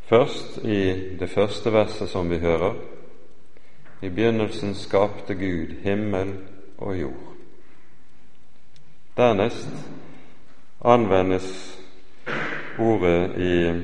Først 0.05 0.57
i 0.57 0.93
det 1.19 1.29
første 1.29 1.73
verset 1.73 2.09
som 2.09 2.29
vi 2.29 2.37
hører. 2.37 2.73
I 4.01 4.09
begynnelsen 4.09 4.75
skapte 4.75 5.33
Gud 5.33 5.73
himmel 5.81 6.35
og 6.77 7.01
jord. 7.01 7.33
Dernest 9.17 9.69
anvendes 10.85 11.79
ordet 12.79 13.37
i 13.37 13.81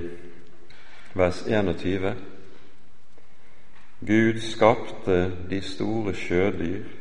vers 1.13 1.41
21. 1.47 2.15
Gud 4.07 4.39
skapte 4.39 5.31
de 5.49 5.61
store 5.61 6.13
sjødyr 6.13 7.00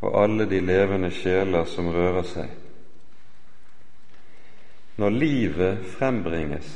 og 0.00 0.22
alle 0.22 0.46
de 0.46 0.60
levende 0.60 1.10
sjeler 1.10 1.66
som 1.66 1.90
rører 1.90 2.26
seg. 2.26 2.50
Når 4.98 5.14
livet 5.14 5.84
frembringes, 5.94 6.68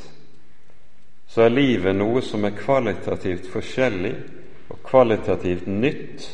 så 1.27 1.47
er 1.47 1.55
livet 1.55 1.97
noe 1.97 2.23
som 2.23 2.45
er 2.45 2.57
kvalitativt 2.59 3.49
forskjellig 3.51 4.15
og 4.71 4.83
kvalitativt 4.87 5.67
nytt 5.67 6.27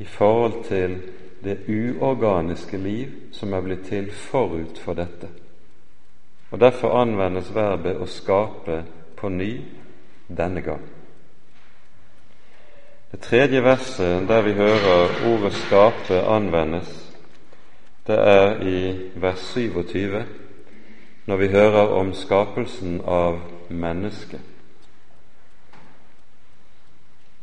i 0.00 0.06
forhold 0.08 0.64
til 0.68 0.96
det 1.44 1.58
uorganiske 1.68 2.78
liv 2.78 3.32
som 3.36 3.52
er 3.54 3.64
blitt 3.64 3.86
til 3.88 4.10
forut 4.12 4.80
for 4.80 4.98
dette. 4.98 5.28
Og 6.50 6.60
Derfor 6.60 6.98
anvendes 6.98 7.54
verbet 7.54 7.96
'å 7.96 8.06
skape' 8.06 8.82
på 9.16 9.28
ny 9.28 9.60
denne 10.28 10.60
gang. 10.60 10.99
Det 13.10 13.20
tredje 13.20 13.62
verset 13.62 14.28
der 14.28 14.42
vi 14.42 14.52
hører 14.52 15.08
ordet 15.26 15.52
'skape' 15.52 16.26
anvendes, 16.30 17.12
det 18.06 18.18
er 18.18 18.60
i 18.62 18.98
vers 19.14 19.38
27, 19.38 20.24
når 21.26 21.36
vi 21.36 21.48
hører 21.48 21.88
om 21.88 22.14
skapelsen 22.14 23.00
av 23.06 23.40
mennesket. 23.68 24.40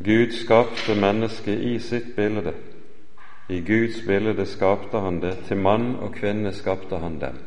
Gud 0.04 0.32
skapte 0.32 0.96
mennesket 0.96 1.60
i 1.60 1.80
sitt 1.80 2.16
bilde. 2.16 2.54
I 3.50 3.62
Guds 3.62 4.02
bilde 4.08 4.46
skapte 4.46 5.00
han 5.00 5.22
det, 5.22 5.38
til 5.48 5.58
mann 5.58 5.96
og 5.96 6.14
kvinne 6.14 6.54
skapte 6.54 6.98
han 6.98 7.20
dem. 7.22 7.40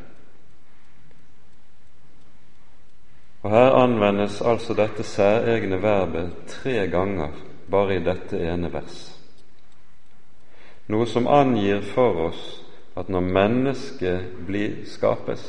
Og 3.42 3.50
Her 3.50 3.70
anvendes 3.70 4.42
altså 4.42 4.74
dette 4.74 5.02
særegne 5.02 5.82
verbet 5.82 6.32
tre 6.46 6.88
ganger 6.88 7.28
bare 7.70 7.96
i 7.96 8.04
dette 8.04 8.38
ene 8.38 8.70
vers. 8.72 8.98
Noe 10.90 11.06
som 11.06 11.28
angir 11.30 11.84
for 11.94 12.26
oss 12.30 12.44
at 12.98 13.08
når 13.08 13.20
mennesket 13.20 14.38
blir 14.46 14.82
skapes, 14.90 15.44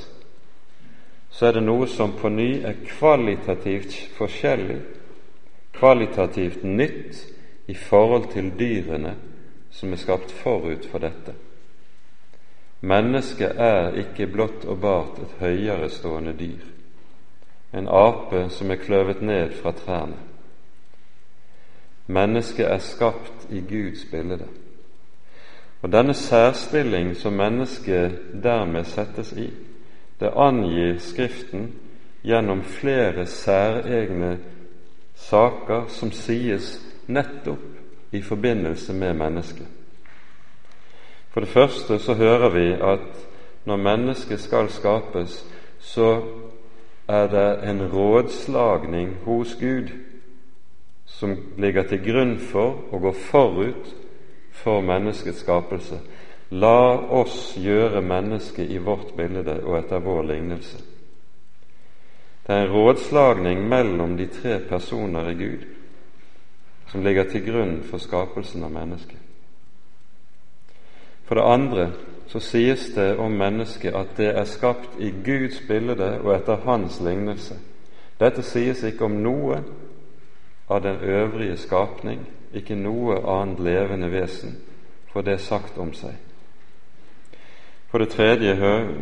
så 1.32 1.48
er 1.48 1.58
det 1.58 1.64
noe 1.66 1.88
som 1.90 2.14
på 2.20 2.30
ny 2.30 2.62
er 2.68 2.82
kvalitativt 2.86 3.96
forskjellig, 4.18 4.82
kvalitativt 5.74 6.64
nytt 6.64 7.24
i 7.72 7.76
forhold 7.76 8.30
til 8.34 8.52
dyrene 8.60 9.16
som 9.72 9.94
er 9.94 10.02
skapt 10.02 10.34
forut 10.44 10.86
for 10.92 11.02
dette. 11.02 11.34
Mennesket 12.82 13.58
er 13.62 13.96
ikke 14.04 14.28
blott 14.28 14.66
og 14.66 14.82
bart 14.84 15.22
et 15.22 15.38
høyere 15.40 15.90
stående 15.90 16.34
dyr, 16.38 16.66
en 17.78 17.88
ape 17.88 18.48
som 18.52 18.74
er 18.74 18.82
kløvet 18.82 19.22
ned 19.22 19.56
fra 19.62 19.72
trærne. 19.78 20.31
Mennesket 22.12 22.66
er 22.68 22.78
skapt 22.78 23.48
i 23.50 23.62
Guds 23.70 24.06
bilde. 24.12 24.46
Og 25.82 25.92
denne 25.92 26.14
særstilling 26.14 27.16
som 27.18 27.34
mennesket 27.34 28.20
dermed 28.44 28.84
settes 28.86 29.32
i, 29.34 29.50
det 30.20 30.34
angir 30.36 31.00
Skriften 31.00 31.72
gjennom 32.24 32.62
flere 32.64 33.26
særegne 33.26 34.38
saker 35.16 35.88
som 35.88 36.12
sies 36.12 36.76
nettopp 37.08 38.12
i 38.12 38.22
forbindelse 38.22 38.94
med 38.94 39.14
mennesket. 39.14 39.68
For 41.32 41.40
det 41.40 41.50
første 41.50 42.00
så 42.00 42.14
hører 42.14 42.50
vi 42.50 42.68
at 42.74 43.28
når 43.66 43.78
mennesket 43.78 44.40
skal 44.40 44.70
skapes, 44.70 45.46
så 45.80 46.22
er 47.08 47.28
det 47.28 47.70
en 47.70 47.88
rådslagning 47.94 49.18
hos 49.26 49.56
Gud 49.60 49.90
som 51.22 51.36
ligger 51.58 51.84
til 51.86 52.00
grunn 52.02 52.32
for 52.42 52.80
å 52.90 52.98
gå 52.98 53.12
forut 53.14 53.90
for 54.58 54.82
menneskets 54.82 55.44
skapelse. 55.44 56.00
La 56.58 56.98
oss 57.14 57.54
gjøre 57.62 58.02
mennesket 58.02 58.72
i 58.74 58.80
vårt 58.82 59.14
bilde 59.14 59.60
og 59.62 59.76
etter 59.78 60.02
vår 60.02 60.24
lignelse. 60.32 60.80
Det 62.42 62.56
er 62.56 62.64
en 62.66 62.74
rådslagning 62.74 63.62
mellom 63.70 64.16
de 64.18 64.26
tre 64.34 64.58
personer 64.66 65.30
i 65.30 65.36
Gud 65.38 65.68
som 66.90 67.06
ligger 67.06 67.30
til 67.30 67.46
grunn 67.46 67.78
for 67.86 68.02
skapelsen 68.02 68.66
av 68.66 68.74
mennesket. 68.74 69.22
For 71.30 71.38
det 71.38 71.46
andre 71.54 71.86
så 72.34 72.42
sies 72.42 72.88
det 72.98 73.14
om 73.22 73.38
mennesket 73.38 73.94
at 73.96 74.18
det 74.18 74.34
er 74.34 74.50
skapt 74.50 74.98
i 75.00 75.14
Guds 75.22 75.62
bilde 75.70 76.10
og 76.24 76.34
etter 76.34 76.66
Hans 76.66 76.98
lignelse. 77.06 77.62
Dette 78.20 78.42
sies 78.42 78.82
ikke 78.90 79.06
om 79.06 79.22
noe 79.22 79.62
av 80.72 80.82
den 80.82 81.00
øvrige 81.04 81.58
skapning, 81.58 82.26
ikke 82.54 82.76
noe 82.76 83.20
annet 83.28 83.60
levende 83.60 84.12
vesen, 84.12 84.56
for 85.12 85.22
det 85.22 85.42
sagt 85.44 85.78
om 85.78 85.92
seg. 85.94 86.16
For 87.92 88.00
det 88.00 88.14
tredje 88.14 88.56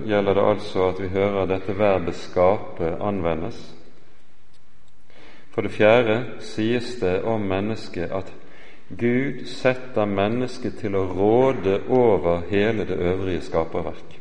gjelder 0.10 0.34
det 0.34 0.46
altså 0.50 0.88
at 0.90 1.02
vi 1.02 1.08
hører 1.14 1.46
dette 1.46 1.78
verbet 1.78 2.16
'skape' 2.16 2.98
anvendes. 3.02 3.76
For 5.52 5.62
det 5.62 5.72
fjerde 5.72 6.26
sies 6.40 6.96
det 7.00 7.22
om 7.24 7.42
mennesket 7.42 8.12
at 8.12 8.34
Gud 8.98 9.46
setter 9.46 10.06
mennesket 10.06 10.80
til 10.80 10.96
å 10.96 11.06
råde 11.06 11.82
over 11.90 12.42
hele 12.50 12.86
det 12.86 12.98
øvrige 12.98 13.42
skaperverk. 13.42 14.16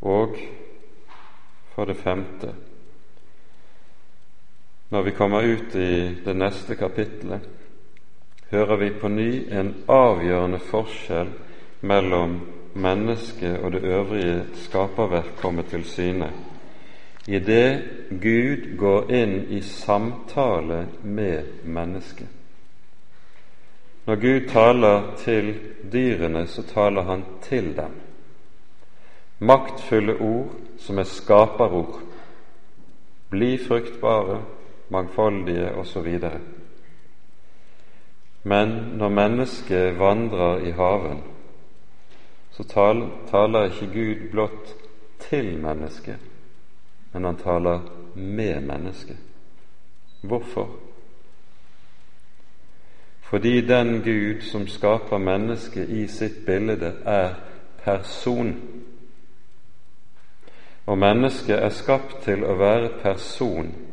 Og 0.00 0.38
for 1.74 1.84
det 1.84 1.96
femte 1.96 2.54
når 4.90 5.02
vi 5.02 5.10
kommer 5.10 5.42
ut 5.42 5.74
i 5.76 6.14
det 6.24 6.34
neste 6.36 6.74
kapittelet, 6.74 7.40
hører 8.50 8.76
vi 8.76 8.90
på 9.00 9.08
ny 9.08 9.30
en 9.52 9.74
avgjørende 9.88 10.58
forskjell 10.70 11.32
mellom 11.80 12.40
mennesket 12.74 13.58
og 13.60 13.72
det 13.72 13.82
øvrige 13.84 14.44
skaperverk 14.64 15.36
kommer 15.40 15.68
til 15.68 15.84
syne 15.84 16.30
idet 17.28 17.84
Gud 18.10 18.76
går 18.80 19.10
inn 19.12 19.34
i 19.52 19.60
samtale 19.60 20.86
med 21.02 21.64
mennesket. 21.64 22.26
Når 24.06 24.16
Gud 24.16 24.48
taler 24.48 25.02
til 25.20 25.50
dyrene, 25.92 26.46
så 26.46 26.62
taler 26.62 27.02
han 27.02 27.24
til 27.42 27.74
dem. 27.76 27.92
Maktfulle 29.38 30.16
ord 30.16 30.54
som 30.78 30.98
er 30.98 31.04
skaperord. 31.04 32.00
Bli 33.30 33.58
fruktbare, 33.58 34.40
mangfoldige 34.88 35.74
osv. 35.74 36.20
Men 38.42 38.68
når 38.68 39.08
mennesket 39.08 39.98
vandrer 39.98 40.58
i 40.58 40.70
haven, 40.70 41.22
så 42.50 42.62
taler 43.30 43.64
ikke 43.64 43.92
Gud 43.92 44.30
blott 44.30 44.74
til 45.18 45.58
mennesket, 45.58 46.16
men 47.12 47.24
han 47.24 47.36
taler 47.36 47.80
med 48.14 48.60
mennesket. 48.60 49.16
Hvorfor? 50.22 50.76
Fordi 53.20 53.60
den 53.60 54.02
Gud 54.02 54.40
som 54.40 54.66
skaper 54.66 55.18
mennesket 55.18 55.88
i 55.88 56.06
sitt 56.06 56.46
bilde, 56.46 56.94
er 57.04 57.34
person. 57.84 58.54
Og 60.86 60.98
mennesket 60.98 61.58
er 61.58 61.68
skapt 61.68 62.16
til 62.24 62.44
å 62.44 62.54
være 62.56 62.88
person 63.02 63.87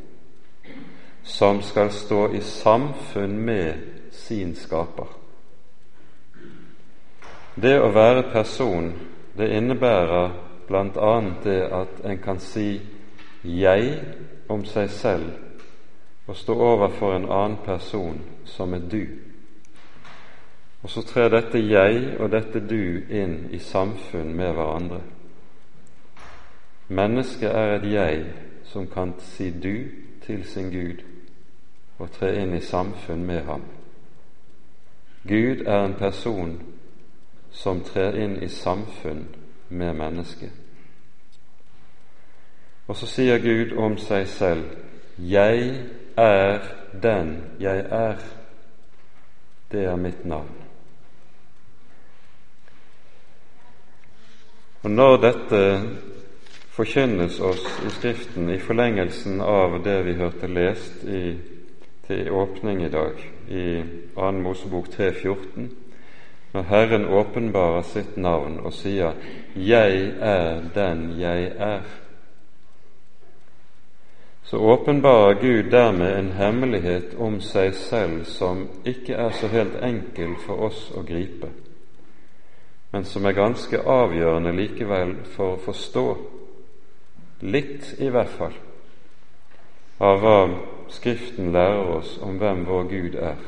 som 1.26 1.62
skal 1.62 1.92
stå 1.92 2.34
i 2.34 2.42
samfunn 2.42 3.40
med 3.40 3.74
sin 4.12 4.56
skaper. 4.56 5.08
Det 7.56 7.80
å 7.82 7.90
være 7.90 8.28
person, 8.32 8.92
det 9.34 9.50
innebærer 9.58 10.36
bl.a. 10.68 11.14
det 11.44 11.62
at 11.72 12.06
en 12.06 12.18
kan 12.18 12.40
si 12.40 12.82
'jeg' 13.44 14.04
om 14.50 14.66
seg 14.66 14.90
selv 14.90 15.32
og 16.28 16.36
stå 16.36 16.54
overfor 16.54 17.16
en 17.16 17.30
annen 17.30 17.58
person 17.66 18.22
som 18.46 18.74
et 18.74 18.92
du. 18.92 19.06
Og 20.84 20.90
så 20.90 21.02
trer 21.02 21.30
dette 21.30 21.58
jeg 21.58 22.18
og 22.20 22.32
dette 22.32 22.60
du 22.60 23.02
inn 23.10 23.50
i 23.52 23.60
samfunn 23.60 24.34
med 24.34 24.54
hverandre. 24.54 25.02
Mennesket 26.88 27.50
er 27.50 27.76
et 27.76 27.92
jeg 27.94 28.26
som 28.64 28.88
kan 28.88 29.14
si 29.20 29.50
du 29.50 29.90
til 30.26 30.44
sin 30.46 30.72
Gud 30.72 31.15
og 32.00 32.12
tre 32.12 32.34
inn 32.42 32.54
i 32.54 32.62
samfunn 32.62 33.24
med 33.26 33.44
ham. 33.48 33.64
Gud 35.28 35.66
er 35.66 35.86
en 35.86 35.94
person 35.94 36.60
som 37.52 37.82
trer 37.84 38.18
inn 38.20 38.36
i 38.44 38.50
samfunn 38.52 39.26
med 39.70 39.94
mennesket. 39.94 40.52
Og 42.88 42.96
så 42.96 43.08
sier 43.10 43.40
Gud 43.42 43.78
om 43.78 43.98
seg 43.98 44.28
selv 44.28 44.64
'Jeg 45.18 45.88
er 46.18 46.60
den 47.02 47.44
jeg 47.60 47.80
er'. 47.80 48.22
Det 49.72 49.86
er 49.86 49.96
mitt 49.96 50.26
navn. 50.26 50.56
Og 54.84 54.92
Når 54.92 55.18
dette 55.18 55.82
forkynnes 56.70 57.40
oss 57.40 57.82
i 57.86 57.90
Skriften 57.90 58.50
i 58.50 58.60
forlengelsen 58.60 59.42
av 59.42 59.84
det 59.84 60.06
vi 60.06 60.14
hørte 60.14 60.48
lest 60.48 61.04
i, 61.04 61.55
til 62.08 62.32
åpning 62.32 62.84
i 62.86 62.90
dag, 62.90 63.12
i 63.50 63.84
2. 64.16 64.32
Mosebok 64.32 64.88
3,14, 64.88 65.70
når 66.54 66.62
Herren 66.62 67.06
åpenbarer 67.06 67.82
sitt 67.82 68.18
navn 68.18 68.60
og 68.60 68.74
sier 68.74 69.14
'Jeg 69.56 70.14
er 70.20 70.62
den 70.76 71.20
jeg 71.20 71.52
er', 71.58 71.82
så 74.44 74.58
åpenbarer 74.58 75.34
Gud 75.34 75.72
dermed 75.72 76.20
en 76.20 76.32
hemmelighet 76.32 77.16
om 77.20 77.42
seg 77.42 77.74
selv 77.74 78.26
som 78.26 78.70
ikke 78.86 79.14
er 79.14 79.30
så 79.30 79.48
helt 79.48 79.84
enkel 79.84 80.36
for 80.46 80.54
oss 80.54 80.92
å 80.92 81.02
gripe, 81.02 81.50
men 82.92 83.04
som 83.04 83.26
er 83.26 83.32
ganske 83.32 83.78
avgjørende 83.78 84.52
likevel 84.52 85.16
for 85.26 85.54
å 85.54 85.58
forstå, 85.58 86.18
litt 87.42 87.96
i 88.00 88.10
hvert 88.10 88.30
fall, 88.30 88.54
av 90.00 90.20
hva 90.20 90.75
Skriften 90.90 91.52
lærer 91.52 91.96
oss 91.98 92.18
om 92.22 92.38
hvem 92.38 92.66
vår 92.68 92.84
Gud 92.90 93.16
er. 93.20 93.40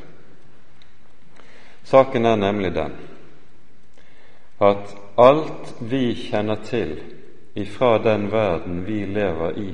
Saken 1.84 2.26
er 2.26 2.36
nemlig 2.36 2.74
den 2.74 2.96
at 4.60 4.94
alt 5.18 5.74
vi 5.80 6.14
kjenner 6.18 6.58
til 6.66 6.96
ifra 7.54 7.98
den 8.02 8.26
verden 8.32 8.80
vi 8.86 9.04
lever 9.06 9.58
i, 9.58 9.68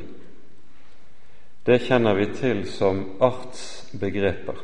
det 1.67 1.79
kjenner 1.87 2.15
vi 2.15 2.27
til 2.37 2.67
som 2.69 3.01
artsbegreper. 3.25 4.59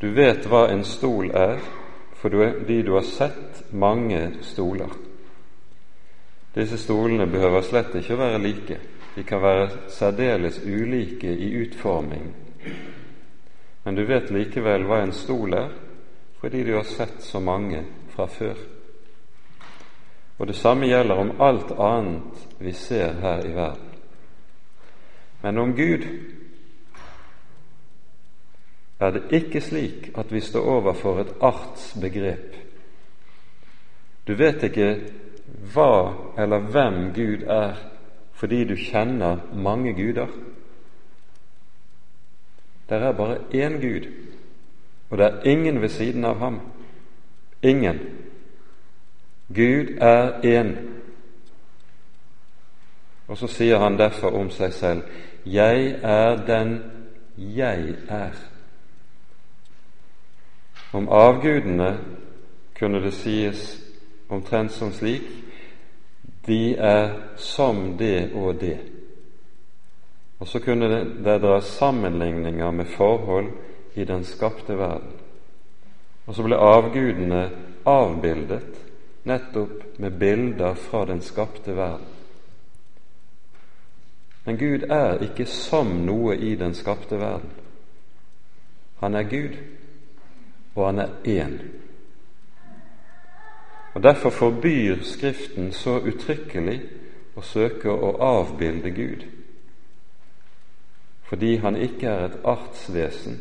Du 0.00 0.08
vet 0.16 0.46
hva 0.48 0.64
en 0.72 0.84
stol 0.88 1.30
er 1.36 1.60
fordi 2.22 2.78
du 2.86 2.94
har 2.94 3.04
sett 3.04 3.64
mange 3.70 4.20
stoler. 4.46 4.88
Disse 6.54 6.78
stolene 6.78 7.26
behøver 7.26 7.64
slett 7.66 7.94
ikke 7.98 8.14
å 8.16 8.20
være 8.22 8.40
like. 8.40 8.78
De 9.14 9.22
kan 9.22 9.42
være 9.42 9.68
særdeles 9.88 10.60
ulike 10.64 11.36
i 11.36 11.50
utforming. 11.62 12.36
Men 13.84 13.94
du 13.94 14.04
vet 14.06 14.30
likevel 14.30 14.86
hva 14.86 15.02
en 15.02 15.12
stol 15.12 15.54
er, 15.58 15.72
fordi 16.40 16.62
du 16.64 16.74
har 16.76 16.86
sett 16.88 17.22
så 17.22 17.40
mange 17.40 17.84
fra 18.14 18.26
før. 18.26 18.56
Og 20.38 20.46
det 20.46 20.56
samme 20.56 20.86
gjelder 20.86 21.14
om 21.14 21.34
alt 21.40 21.70
annet 21.78 22.46
vi 22.58 22.72
ser 22.72 23.12
her 23.20 23.44
i 23.46 23.54
verden. 23.54 23.88
Men 25.42 25.58
om 25.58 25.76
Gud 25.76 26.06
er 29.00 29.10
det 29.10 29.22
ikke 29.30 29.60
slik 29.60 30.10
at 30.18 30.32
vi 30.32 30.40
står 30.40 30.66
overfor 30.78 31.20
et 31.20 31.32
artsbegrep. 31.40 32.56
Du 34.26 34.34
vet 34.38 34.62
ikke 34.62 34.90
hva 35.74 36.12
eller 36.38 36.68
hvem 36.70 37.00
Gud 37.14 37.42
er 37.50 37.91
fordi 38.42 38.64
du 38.64 38.74
kjenner 38.76 39.36
mange 39.54 39.92
guder. 39.94 40.26
Det 42.88 43.02
er 43.02 43.12
bare 43.12 43.36
én 43.54 43.78
Gud, 43.80 44.06
og 45.10 45.18
det 45.18 45.26
er 45.26 45.42
ingen 45.42 45.80
ved 45.80 45.88
siden 45.88 46.24
av 46.24 46.38
ham. 46.38 46.60
Ingen. 47.62 47.98
Gud 49.54 49.94
er 50.00 50.40
én. 50.42 50.76
Og 53.28 53.38
så 53.38 53.46
sier 53.46 53.78
han 53.78 53.98
derfor 53.98 54.30
om 54.30 54.50
seg 54.50 54.72
selv 54.72 55.02
'Jeg 55.46 56.00
er 56.02 56.46
den 56.46 56.82
jeg 57.36 57.94
er'. 58.08 58.48
Om 60.92 61.08
avgudene 61.08 61.98
kunne 62.78 63.02
det 63.02 63.14
sies 63.14 63.82
omtrent 64.28 64.72
som 64.72 64.92
slik 64.92 65.41
de 66.46 66.74
er 66.74 67.12
som 67.36 67.96
det 67.98 68.32
og 68.34 68.60
det. 68.60 68.78
Og 70.38 70.48
så 70.48 70.58
kunne 70.58 70.88
det, 70.88 71.40
dra 71.42 71.60
sammenligninger 71.60 72.70
med 72.70 72.84
forhold 72.96 73.52
i 73.94 74.04
den 74.04 74.24
skapte 74.24 74.78
verden. 74.78 75.12
Og 76.26 76.34
så 76.34 76.42
ble 76.42 76.58
avgudene 76.58 77.42
avbildet 77.86 78.80
nettopp 79.24 79.98
med 80.02 80.18
bilder 80.18 80.74
fra 80.74 81.04
den 81.06 81.22
skapte 81.22 81.76
verden. 81.76 82.06
Men 84.44 84.58
Gud 84.58 84.88
er 84.90 85.22
ikke 85.22 85.46
som 85.46 85.92
noe 86.06 86.34
i 86.34 86.54
den 86.58 86.74
skapte 86.74 87.18
verden. 87.20 87.50
Han 88.98 89.14
er 89.14 89.22
Gud, 89.30 89.54
og 90.74 90.86
han 90.86 90.98
er 90.98 91.14
én. 91.26 91.58
Og 93.94 94.02
Derfor 94.02 94.30
forbyr 94.30 95.02
Skriften 95.02 95.72
så 95.72 95.98
uttrykkelig 96.00 96.80
å 97.36 97.42
søke 97.44 97.92
å 97.92 98.14
avbilde 98.24 98.90
Gud, 98.90 99.24
fordi 101.28 101.56
han 101.56 101.76
ikke 101.76 102.08
er 102.08 102.24
et 102.24 102.38
artsvesen 102.44 103.40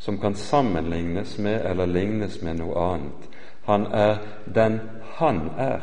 som 0.00 0.18
kan 0.20 0.34
sammenlignes 0.34 1.38
med 1.38 1.66
eller 1.66 1.86
lignes 1.86 2.42
med 2.42 2.56
noe 2.60 2.84
annet. 2.92 3.28
Han 3.68 3.86
er 3.92 4.18
den 4.54 4.80
han 5.16 5.50
er. 5.58 5.80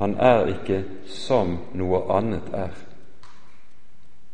Han 0.00 0.16
er 0.16 0.46
ikke 0.48 0.84
som 1.06 1.58
noe 1.76 2.00
annet 2.16 2.48
er. 2.56 2.72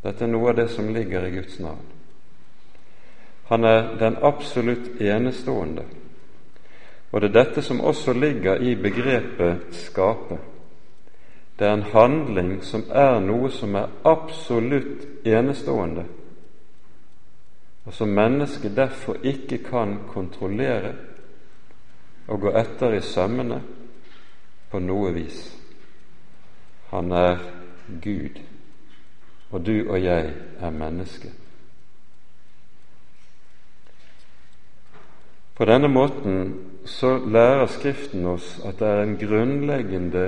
Dette 0.02 0.24
er 0.24 0.30
noe 0.30 0.52
av 0.52 0.58
det 0.60 0.68
som 0.70 0.92
ligger 0.94 1.26
i 1.26 1.34
Guds 1.34 1.58
navn. 1.58 1.82
Han 3.50 3.64
er 3.64 3.96
den 3.98 4.18
absolutt 4.22 5.00
enestående. 5.00 5.82
Og 7.12 7.20
det 7.20 7.28
er 7.28 7.44
dette 7.44 7.62
som 7.62 7.80
også 7.80 8.12
ligger 8.12 8.56
i 8.56 8.74
begrepet 8.74 9.60
'skape'. 9.70 10.38
Det 11.58 11.66
er 11.66 11.74
en 11.74 11.82
handling 11.82 12.64
som 12.64 12.84
er 12.90 13.20
noe 13.20 13.50
som 13.50 13.74
er 13.74 13.88
absolutt 14.04 15.06
enestående, 15.24 16.04
og 17.84 17.94
som 17.94 18.08
mennesket 18.08 18.76
derfor 18.76 19.16
ikke 19.22 19.58
kan 19.58 19.98
kontrollere 20.08 20.92
og 22.26 22.40
gå 22.40 22.52
etter 22.58 22.92
i 22.92 23.00
sømmene 23.00 23.62
på 24.70 24.78
noe 24.78 25.14
vis. 25.14 25.56
Han 26.90 27.12
er 27.12 27.38
Gud, 28.02 28.40
og 29.50 29.66
du 29.66 29.90
og 29.90 30.02
jeg 30.02 30.32
er 30.60 30.70
menneske. 30.70 31.32
På 35.56 35.64
denne 35.64 35.88
måten 35.88 36.54
så 36.84 37.16
lærer 37.18 37.66
Skriften 37.66 38.26
oss 38.26 38.60
at 38.64 38.78
det 38.78 38.88
er 38.88 39.02
en 39.02 39.16
grunnleggende 39.16 40.26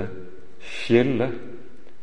skille 0.59 1.31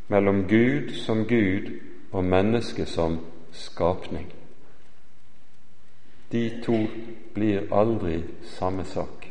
mellom 0.09 0.45
Gud 0.49 0.95
som 0.95 1.25
Gud 1.27 1.71
og 2.13 2.25
mennesket 2.25 2.89
som 2.89 3.19
skapning. 3.53 4.33
De 6.33 6.63
to 6.65 6.87
blir 7.35 7.67
aldri 7.73 8.23
samme 8.43 8.85
sak. 8.85 9.27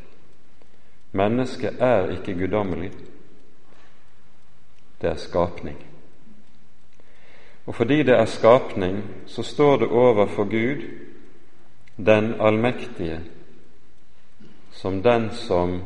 Mennesket 1.11 1.79
er 1.79 2.11
ikke 2.11 2.35
guddommelig, 2.39 2.91
det 5.01 5.09
er 5.09 5.15
skapning. 5.15 5.77
Og 7.65 7.75
fordi 7.75 8.03
det 8.03 8.13
er 8.19 8.25
skapning, 8.25 9.03
så 9.25 9.43
står 9.43 9.77
det 9.77 9.87
overfor 9.87 10.43
Gud, 10.43 10.83
den 11.97 12.33
allmektige, 12.39 13.19
som 14.85 15.01
den 15.01 15.31
som 15.31 15.81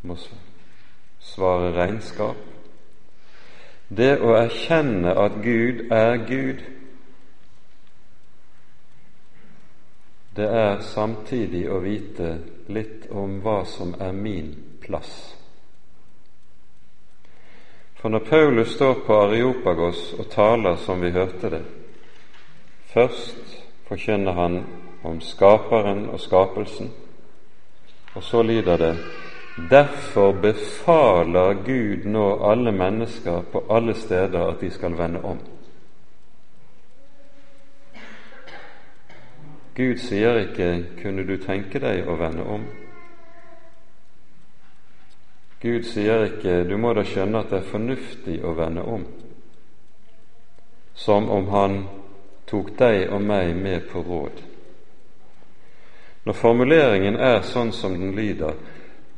må 0.00 0.16
svare 1.18 1.72
regnskap. 1.74 2.36
Det 3.88 4.12
å 4.22 4.36
erkjenne 4.38 5.16
at 5.18 5.40
Gud 5.42 5.80
er 5.90 6.22
Gud, 6.28 6.62
det 10.38 10.46
er 10.46 10.86
samtidig 10.92 11.64
å 11.66 11.80
vite 11.82 12.36
litt 12.70 13.10
om 13.10 13.40
hva 13.42 13.64
som 13.66 13.96
er 13.98 14.14
min 14.14 14.54
plass. 14.86 15.34
For 17.98 18.14
når 18.14 18.26
Paulus 18.30 18.76
står 18.78 19.02
på 19.10 19.20
Areopagos 19.26 20.06
og 20.20 20.30
taler 20.30 20.78
som 20.86 21.02
vi 21.02 21.10
hørte 21.18 21.50
det, 21.58 21.64
først 22.94 23.60
forkynner 23.90 24.38
han 24.38 24.60
om 25.02 25.18
Skaperen 25.18 26.06
og 26.14 26.22
skapelsen, 26.22 26.94
og 28.20 28.24
så 28.24 28.42
lyder 28.42 28.76
det 28.76 28.96
Derfor 29.70 30.32
befaler 30.32 31.54
Gud 31.64 32.04
nå 32.04 32.50
alle 32.50 32.72
mennesker 32.72 33.42
på 33.52 33.62
alle 33.70 33.94
steder 33.94 34.44
at 34.46 34.60
de 34.60 34.70
skal 34.70 34.98
vende 34.98 35.22
om. 35.24 35.38
Gud 39.76 39.96
sier 39.96 40.36
ikke 40.38 40.84
'kunne 41.02 41.26
du 41.26 41.36
tenke 41.36 41.78
deg 41.78 42.08
å 42.08 42.16
vende 42.16 42.42
om'? 42.42 42.66
Gud 45.62 45.82
sier 45.82 46.24
ikke 46.24 46.68
'du 46.68 46.76
må 46.76 46.92
da 46.92 47.04
skjønne 47.04 47.38
at 47.38 47.50
det 47.50 47.58
er 47.58 47.70
fornuftig 47.72 48.44
å 48.44 48.52
vende 48.52 48.82
om', 48.82 49.06
som 50.94 51.30
om 51.30 51.48
han 51.48 51.88
tok 52.46 52.78
deg 52.78 53.10
og 53.12 53.22
meg 53.22 53.56
med 53.56 53.80
på 53.92 53.98
råd. 54.02 54.49
Når 56.24 56.32
formuleringen 56.32 57.16
er 57.16 57.42
sånn 57.42 57.72
som 57.72 57.92
den 57.92 58.14
lyder 58.14 58.54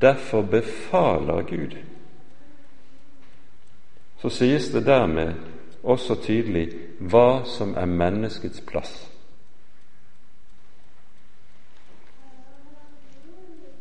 'derfor 0.00 0.42
befaler 0.42 1.42
Gud', 1.42 1.76
så 4.18 4.28
sies 4.28 4.68
det 4.68 4.86
dermed 4.86 5.34
også 5.82 6.14
tydelig 6.14 6.68
hva 7.00 7.44
som 7.44 7.74
er 7.74 7.86
menneskets 7.86 8.60
plass. 8.60 9.08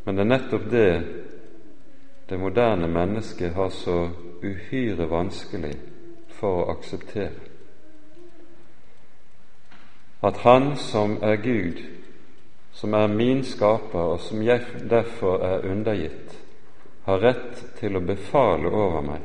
Men 0.05 0.15
det 0.15 0.21
er 0.21 0.37
nettopp 0.37 0.71
det 0.71 1.03
det 2.29 2.39
moderne 2.39 2.87
mennesket 2.87 3.53
har 3.53 3.69
så 3.69 4.09
uhyre 4.43 5.05
vanskelig 5.09 5.73
for 6.29 6.61
å 6.61 6.69
akseptere. 6.71 7.31
At 10.23 10.37
Han 10.37 10.77
som 10.77 11.17
er 11.21 11.35
Gud, 11.35 11.81
som 12.73 12.93
er 12.93 13.07
min 13.07 13.43
skaper, 13.43 14.15
og 14.15 14.19
som 14.23 14.41
jeg 14.43 14.85
derfor 14.89 15.43
er 15.45 15.67
undergitt, 15.71 16.35
har 17.05 17.21
rett 17.21 17.63
til 17.79 17.97
å 17.97 18.03
befale 18.05 18.69
over 18.69 19.01
meg, 19.05 19.23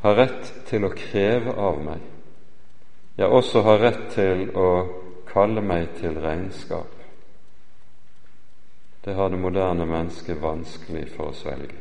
har 0.00 0.16
rett 0.16 0.54
til 0.68 0.86
å 0.86 0.94
kreve 0.96 1.54
av 1.56 1.82
meg, 1.84 2.06
ja, 3.20 3.28
også 3.28 3.62
har 3.66 3.84
rett 3.84 4.08
til 4.14 4.48
å 4.56 4.70
kalle 5.28 5.62
meg 5.62 5.92
til 6.00 6.16
regnskap 6.18 7.00
det 9.04 9.12
har 9.12 9.30
det 9.30 9.36
moderne 9.36 9.86
mennesket 9.86 10.42
vanskelig 10.42 11.06
for 11.16 11.30
å 11.30 11.36
svelge. 11.36 11.78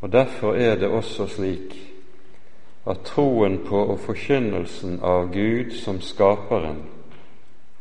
Og 0.00 0.12
Derfor 0.12 0.54
er 0.54 0.76
det 0.78 0.88
også 0.88 1.26
slik 1.26 1.74
at 2.86 3.02
troen 3.04 3.58
på 3.66 3.80
og 3.90 3.98
forkynnelsen 4.00 5.00
av 5.02 5.32
Gud 5.34 5.74
som 5.74 5.98
Skaperen, 6.00 6.84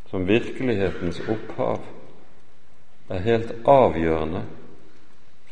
som 0.10 0.28
virkelighetens 0.28 1.20
opphav, 1.20 1.82
er 3.10 3.20
helt 3.20 3.52
avgjørende 3.68 4.44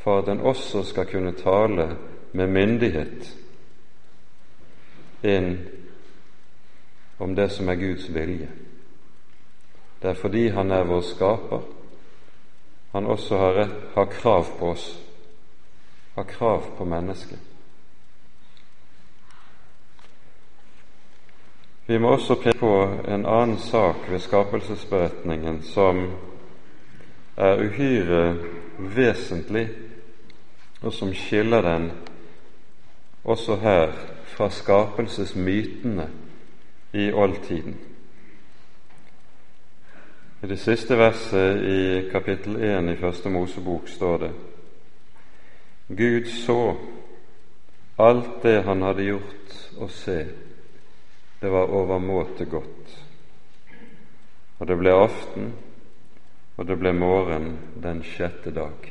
for 0.03 0.19
at 0.19 0.29
en 0.29 0.41
også 0.41 0.83
skal 0.83 1.07
kunne 1.07 1.31
tale 1.31 1.87
med 2.33 2.47
myndighet 2.47 3.31
inn 5.23 5.55
om 7.19 7.35
det 7.35 7.49
som 7.51 7.69
er 7.69 7.79
Guds 7.79 8.09
vilje. 8.13 8.49
Det 10.01 10.09
er 10.09 10.19
fordi 10.19 10.47
Han 10.47 10.71
er 10.71 10.83
vår 10.83 11.01
skaper, 11.01 11.61
Han 12.91 13.05
også 13.05 13.37
har, 13.37 13.53
rett, 13.53 13.81
har 13.95 14.05
krav 14.05 14.45
på 14.59 14.69
oss, 14.71 15.01
har 16.15 16.23
krav 16.23 16.63
på 16.77 16.85
mennesket. 16.85 17.54
Vi 21.87 21.97
må 21.97 22.15
også 22.15 22.35
peke 22.41 22.57
på 22.57 22.99
en 23.07 23.25
annen 23.29 23.59
sak 23.61 24.07
ved 24.09 24.19
skapelsesberetningen 24.19 25.59
som 25.63 25.99
er 27.37 27.59
uhyre 27.61 28.37
vesentlig, 28.77 29.67
og 30.81 30.93
som 30.93 31.13
skiller 31.13 31.61
den 31.61 31.91
også 33.23 33.55
her 33.55 33.91
fra 34.25 34.49
skapelsesmytene 34.49 36.07
i 36.93 37.11
oldtiden. 37.11 37.77
I 40.43 40.47
det 40.47 40.59
siste 40.59 40.97
verset 40.97 41.61
i 41.61 42.09
kapittel 42.09 42.55
1 42.55 42.89
i 42.93 42.97
Første 42.97 43.29
Mosebok 43.29 43.87
står 43.87 44.17
det 44.17 44.31
Gud 45.97 46.25
så 46.25 46.75
alt 47.97 48.43
det 48.43 48.63
han 48.63 48.81
hadde 48.81 49.03
gjort, 49.03 49.55
og 49.77 49.91
se, 49.91 50.25
det 51.45 51.51
var 51.51 51.69
overmåte 51.69 52.45
godt. 52.45 53.05
Og 54.57 54.67
det 54.67 54.77
ble 54.79 54.93
aften, 54.97 55.51
og 56.57 56.65
det 56.65 56.77
ble 56.81 56.89
morgen 56.97 57.51
den 57.83 57.99
sjette 58.01 58.49
dag. 58.55 58.87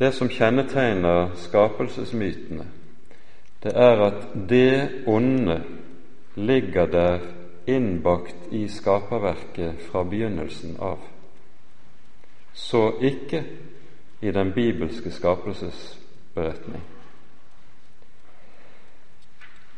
Det 0.00 0.08
som 0.16 0.30
kjennetegner 0.32 1.34
skapelsesmytene, 1.42 2.64
det 3.60 3.74
er 3.76 4.00
at 4.06 4.22
det 4.48 5.04
onde 5.06 5.58
ligger 6.40 6.88
der 6.88 7.26
innbakt 7.68 8.48
i 8.50 8.62
skaperverket 8.68 9.82
fra 9.90 10.06
begynnelsen 10.08 10.78
av, 10.80 11.04
så 12.54 12.86
ikke 12.96 13.44
i 14.24 14.32
den 14.32 14.54
bibelske 14.56 15.12
skapelsesberetning. 15.12 16.99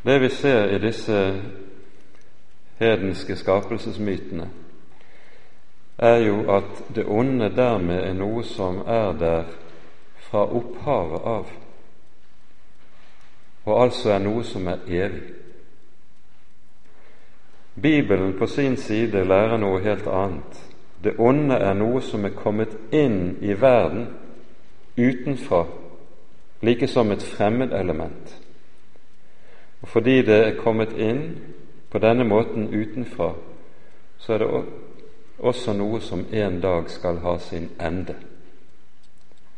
Det 0.05 0.21
vi 0.21 0.29
ser 0.29 0.69
i 0.69 0.79
disse 0.79 1.43
hedenske 2.79 3.37
skapelsesmytene, 3.37 4.49
er 5.99 6.17
jo 6.17 6.41
at 6.51 6.95
det 6.95 7.05
onde 7.07 7.53
dermed 7.57 8.01
er 8.03 8.17
noe 8.19 8.43
som 8.45 8.81
er 8.87 9.13
der 9.19 9.45
fra 10.17 10.43
opphavet 10.43 11.23
av, 11.25 11.53
og 13.65 13.83
altså 13.83 14.11
er 14.11 14.19
noe 14.19 14.43
som 14.45 14.67
er 14.67 14.83
evig. 14.89 15.23
Bibelen 17.83 18.35
på 18.39 18.47
sin 18.47 18.77
side 18.77 19.25
lærer 19.25 19.57
noe 19.57 19.81
helt 19.81 20.07
annet. 20.07 20.59
Det 21.05 21.15
onde 21.19 21.55
er 21.55 21.75
noe 21.75 22.03
som 22.03 22.25
er 22.25 22.35
kommet 22.37 22.75
inn 22.93 23.39
i 23.41 23.55
verden 23.61 24.09
utenfra, 24.99 25.65
like 26.61 26.87
som 26.87 27.11
et 27.11 27.23
fremmedelement. 27.23 28.42
Og 29.83 29.89
fordi 29.89 30.23
det 30.23 30.39
er 30.47 30.59
kommet 30.63 30.93
inn 30.97 31.25
på 31.91 31.99
denne 31.99 32.25
måten 32.25 32.71
utenfra, 32.71 33.33
så 34.19 34.33
er 34.33 34.39
det 34.39 34.51
også 35.39 35.75
noe 35.75 36.01
som 36.01 36.27
en 36.33 36.61
dag 36.61 36.91
skal 36.91 37.19
ha 37.25 37.39
sin 37.39 37.71
ende. 37.81 38.15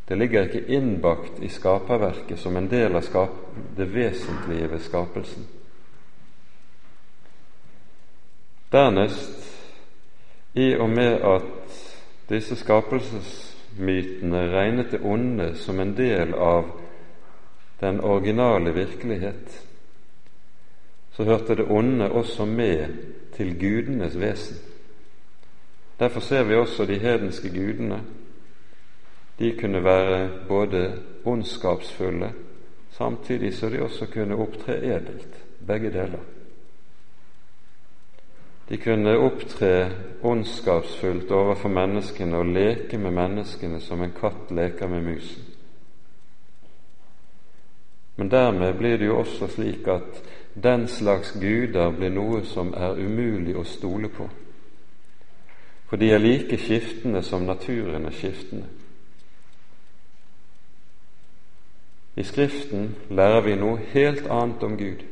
Det 0.09 0.19
ligger 0.19 0.43
ikke 0.43 0.67
innbakt 0.77 1.43
i 1.43 1.49
skaperverket 1.49 2.39
som 2.39 2.57
en 2.57 2.69
del 2.69 2.97
av 2.97 3.29
det 3.77 3.87
vesentlige 3.95 4.71
ved 4.71 4.81
skapelsen. 4.81 5.47
Dernest, 8.73 9.51
i 10.55 10.75
og 10.75 10.91
med 10.91 11.21
at 11.25 11.79
disse 12.29 12.57
skapelsesmytene 12.57 14.49
regnet 14.53 14.91
det 14.91 15.01
onde 15.05 15.55
som 15.59 15.81
en 15.81 15.97
del 15.97 16.35
av 16.35 16.65
den 17.81 18.01
originale 18.01 18.75
virkelighet, 18.75 19.61
så 21.17 21.25
hørte 21.25 21.55
det 21.55 21.71
onde 21.71 22.11
også 22.11 22.45
med 22.45 22.87
til 23.37 23.55
gudenes 23.59 24.19
vesen. 24.21 24.57
Derfor 25.99 26.21
ser 26.21 26.43
vi 26.43 26.55
også 26.55 26.87
de 26.87 26.99
hedenske 26.99 27.49
gudene 27.49 28.03
de 29.39 29.57
kunne 29.61 29.85
være 29.85 30.31
både 30.49 31.03
ondskapsfulle, 31.25 32.33
samtidig 32.91 33.55
så 33.55 33.69
de 33.69 33.83
også 33.83 34.07
kunne 34.07 34.37
opptre 34.37 34.77
edelt, 34.79 35.45
begge 35.67 35.91
deler. 35.91 36.23
De 38.69 38.77
kunne 38.77 39.19
opptre 39.19 39.91
ondskapsfullt 40.23 41.31
overfor 41.31 41.69
menneskene 41.69 42.37
og 42.37 42.47
leke 42.47 42.99
med 42.99 43.11
menneskene 43.11 43.81
som 43.81 44.03
en 44.03 44.15
katt 44.21 44.51
leker 44.51 44.89
med 44.89 45.03
musen. 45.03 45.43
Men 48.17 48.31
dermed 48.31 48.79
blir 48.79 48.97
det 48.97 49.07
jo 49.07 49.19
også 49.19 49.47
slik 49.51 49.89
at 49.89 50.23
den 50.55 50.89
slags 50.89 51.33
guder 51.33 51.91
blir 51.91 52.11
noe 52.15 52.45
som 52.47 52.75
er 52.75 52.99
umulig 52.99 53.57
å 53.57 53.65
stole 53.67 54.09
på, 54.09 54.29
for 55.89 56.01
de 56.01 56.13
er 56.15 56.23
like 56.23 56.59
skiftende 56.59 57.23
som 57.23 57.47
naturen 57.47 58.07
er 58.07 58.15
skiftende. 58.15 58.71
I 62.17 62.23
Skriften 62.23 62.95
lærer 63.11 63.41
vi 63.43 63.57
noe 63.59 63.81
helt 63.91 64.27
annet 64.31 64.63
om 64.63 64.77
Gud. 64.79 65.03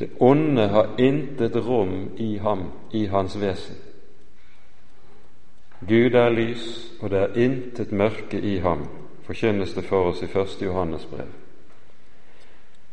Det 0.00 0.10
onde 0.20 0.68
har 0.68 1.00
intet 1.00 1.56
rom 1.56 2.10
i 2.16 2.36
ham, 2.36 2.66
i 2.92 3.06
hans 3.06 3.38
vesen. 3.40 3.76
Gud 5.80 6.14
er 6.14 6.28
lys, 6.30 6.92
og 7.00 7.10
det 7.10 7.18
er 7.22 7.40
intet 7.40 7.92
mørke 7.92 8.40
i 8.40 8.58
ham, 8.58 8.84
forkynnes 9.24 9.72
det 9.72 9.84
for 9.84 10.12
oss 10.12 10.22
i 10.22 10.28
1. 10.28 10.62
Johannes 10.62 11.08
brev. 11.08 11.45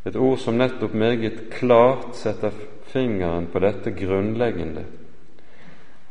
Et 0.05 0.15
ord 0.15 0.37
som 0.37 0.57
nettopp 0.59 0.93
meget 0.93 1.49
klart 1.51 2.15
setter 2.19 2.51
fingeren 2.91 3.47
på 3.51 3.59
dette 3.63 3.91
grunnleggende, 3.95 4.83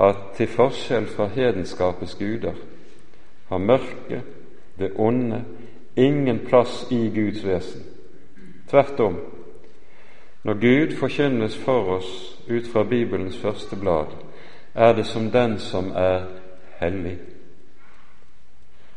at 0.00 0.16
til 0.36 0.48
forskjell 0.48 1.06
fra 1.06 1.28
hedenskapets 1.34 2.14
guder 2.18 2.56
har 3.48 3.58
mørket, 3.58 4.22
det 4.78 4.92
onde, 4.96 5.44
ingen 5.96 6.38
plass 6.48 6.86
i 6.90 7.10
Guds 7.14 7.44
vesen. 7.46 7.82
Tvert 8.70 9.00
om, 9.00 9.18
når 10.42 10.54
Gud 10.54 10.96
forkynnes 10.96 11.56
for 11.56 11.96
oss 11.98 12.40
ut 12.48 12.66
fra 12.72 12.82
Bibelens 12.82 13.36
første 13.38 13.76
blad, 13.76 14.06
er 14.74 14.92
det 14.96 15.06
som 15.06 15.30
den 15.30 15.58
som 15.58 15.92
er 15.94 16.24
hellig. 16.80 17.18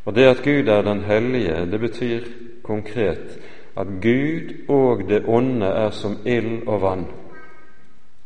Og 0.05 0.15
det 0.15 0.23
at 0.23 0.43
Gud 0.43 0.67
er 0.67 0.81
den 0.81 1.03
hellige, 1.03 1.65
det 1.71 1.79
betyr 1.79 2.21
konkret 2.63 3.39
at 3.77 3.87
Gud 4.01 4.69
og 4.69 5.03
det 5.09 5.23
onde 5.27 5.65
er 5.65 5.89
som 5.91 6.17
ild 6.25 6.67
og 6.67 6.81
vann. 6.81 7.05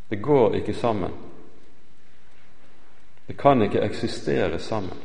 Det 0.09 0.21
går 0.21 0.53
ikke 0.53 0.73
sammen. 0.73 1.11
Det 3.27 3.37
kan 3.37 3.61
ikke 3.61 3.81
eksistere 3.81 4.59
sammen. 4.59 4.97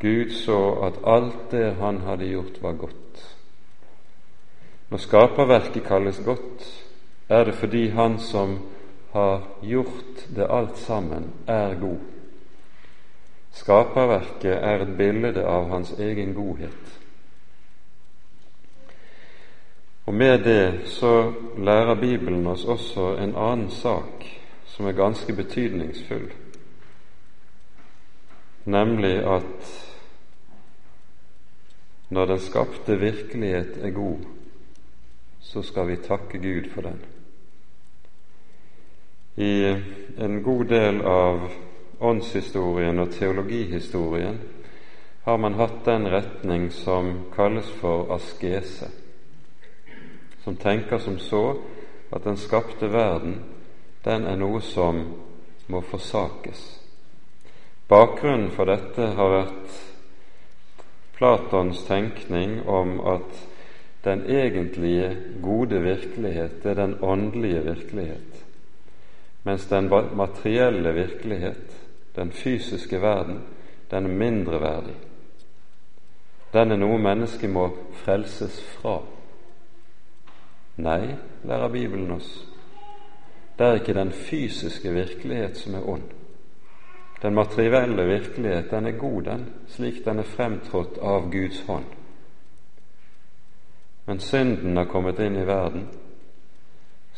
Gud 0.00 0.30
så 0.30 0.72
at 0.86 1.00
alt 1.06 1.50
det 1.50 1.74
han 1.74 2.00
hadde 2.00 2.28
gjort, 2.28 2.62
var 2.62 2.72
godt. 2.72 3.36
Når 4.90 4.98
skaperverket 4.98 5.84
kalles 5.84 6.20
godt, 6.24 6.84
er 7.28 7.44
det 7.44 7.54
fordi 7.54 7.88
Han 7.88 8.18
som 8.18 8.58
har 9.12 9.42
gjort 9.62 10.28
det 10.36 10.46
alt 10.50 10.78
sammen, 10.78 11.32
er 11.46 11.74
god. 11.74 12.17
Skaperverket 13.58 14.54
er 14.54 14.84
et 14.84 14.94
bilde 14.96 15.42
av 15.42 15.68
hans 15.72 15.92
egen 15.98 16.34
godhet. 16.34 16.94
Og 20.06 20.14
Med 20.14 20.44
det 20.44 20.88
så 20.88 21.32
lærer 21.58 21.94
Bibelen 22.00 22.46
oss 22.46 22.64
også 22.64 23.16
en 23.18 23.34
annen 23.36 23.70
sak 23.70 24.24
som 24.66 24.86
er 24.86 24.96
ganske 24.96 25.32
betydningsfull, 25.32 26.30
nemlig 28.64 29.12
at 29.26 29.74
når 32.08 32.26
den 32.26 32.40
skapte 32.40 32.98
virkelighet 33.00 33.76
er 33.84 33.90
god, 33.90 34.24
så 35.40 35.62
skal 35.62 35.88
vi 35.88 35.96
takke 35.96 36.38
Gud 36.38 36.70
for 36.72 36.80
den. 36.82 37.00
I 39.36 39.76
en 40.24 40.42
god 40.42 40.64
del 40.64 41.02
av 41.02 41.50
åndshistorien 42.00 42.98
og 42.98 43.12
teologihistorien 43.14 44.38
har 45.24 45.38
man 45.38 45.58
hatt 45.58 45.84
den 45.84 46.06
retning 46.08 46.70
som 46.72 47.10
kalles 47.34 47.68
for 47.80 48.12
askese, 48.14 48.88
som 50.44 50.56
tenker 50.56 50.98
som 50.98 51.18
så 51.18 51.42
at 52.10 52.24
den 52.24 52.38
skapte 52.40 52.88
verden, 52.88 53.42
den 54.04 54.24
er 54.24 54.38
noe 54.40 54.62
som 54.64 55.02
må 55.68 55.82
forsakes. 55.84 56.62
Bakgrunnen 57.88 58.50
for 58.56 58.68
dette 58.68 59.12
har 59.18 59.34
vært 59.34 59.76
Platons 61.18 61.80
tenkning 61.84 62.60
om 62.70 63.00
at 63.10 63.40
den 64.04 64.22
egentlige 64.30 65.10
gode 65.42 65.80
virkelighet 65.82 66.66
er 66.66 66.74
den 66.78 66.94
åndelige 67.02 67.64
virkelighet, 67.64 68.44
mens 69.42 69.66
den 69.66 69.90
materielle 70.14 70.92
virkelighet, 70.94 71.67
den 72.18 72.32
fysiske 72.32 73.00
verden, 73.02 73.42
den 73.90 74.04
er 74.04 74.18
mindreverdig. 74.18 74.96
Den 76.52 76.72
er 76.72 76.80
noe 76.80 76.98
mennesket 76.98 77.50
må 77.50 77.68
frelses 78.02 78.60
fra. 78.74 78.98
Nei, 80.82 81.14
lærer 81.44 81.68
Bibelen 81.72 82.10
oss, 82.14 82.30
det 83.58 83.66
er 83.66 83.80
ikke 83.80 83.94
den 83.94 84.12
fysiske 84.14 84.92
virkelighet 84.94 85.56
som 85.58 85.74
er 85.74 85.88
ond. 85.88 86.02
Den 87.22 87.34
materielle 87.34 88.04
virkelighet, 88.06 88.70
den 88.70 88.86
er 88.86 88.98
god, 88.98 89.22
den, 89.22 89.46
slik 89.66 90.04
den 90.04 90.18
er 90.18 90.28
fremtrådt 90.36 90.98
av 91.02 91.30
Guds 91.32 91.60
hånd. 91.66 91.84
Men 94.06 94.20
synden 94.20 94.76
har 94.76 94.86
kommet 94.86 95.18
inn 95.18 95.36
i 95.36 95.46
verden 95.46 95.88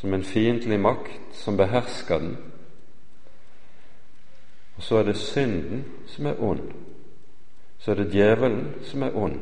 som 0.00 0.14
en 0.14 0.24
fiendtlig 0.24 0.80
makt 0.80 1.36
som 1.36 1.56
behersker 1.56 2.18
den. 2.18 2.36
Og 4.80 4.84
så 4.84 4.96
er 4.96 5.10
det 5.10 5.16
synden 5.20 5.82
som 6.08 6.26
er 6.26 6.38
ond. 6.40 6.70
Så 7.78 7.90
er 7.90 7.98
det 7.98 8.12
djevelen 8.14 8.62
som 8.82 9.02
er 9.02 9.16
ond. 9.16 9.34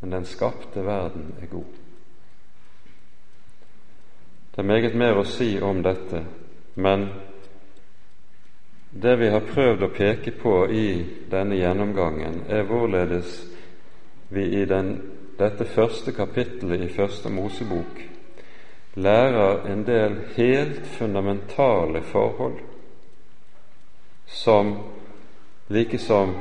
Men 0.00 0.10
den 0.10 0.24
skapte 0.26 0.82
verden 0.82 1.28
er 1.42 1.46
god. 1.46 1.76
Det 4.50 4.58
er 4.58 4.66
meget 4.66 4.96
mer 4.98 5.20
å 5.20 5.22
si 5.24 5.60
om 5.62 5.78
dette, 5.86 6.24
men 6.74 7.06
det 8.90 9.14
vi 9.22 9.30
har 9.30 9.46
prøvd 9.46 9.86
å 9.86 9.90
peke 9.94 10.34
på 10.42 10.56
i 10.74 10.88
denne 11.30 11.60
gjennomgangen, 11.62 12.42
er 12.50 12.66
hvorledes 12.66 13.38
vi 14.34 14.48
i 14.58 14.64
den, 14.66 14.90
dette 15.38 15.70
første 15.70 16.10
kapittelet 16.18 16.82
i 16.82 16.90
Første 16.90 17.30
Mosebok 17.30 18.02
lærer 18.98 19.70
en 19.70 19.86
del 19.86 20.18
helt 20.34 20.82
fundamentale 20.98 22.02
forhold 22.10 22.71
som 24.32 24.78
likesom 25.68 26.34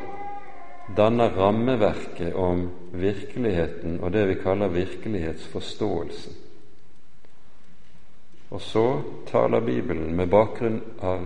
danner 0.95 1.29
rammeverket 1.29 2.33
om 2.35 2.69
virkeligheten 2.91 3.99
og 3.99 4.11
det 4.11 4.25
vi 4.25 4.35
kaller 4.43 4.67
virkelighetsforståelsen. 4.67 6.33
Og 8.49 8.61
så 8.61 9.01
taler 9.31 9.61
Bibelen 9.61 10.15
med 10.15 10.27
bakgrunn 10.27 10.81
av 10.99 11.25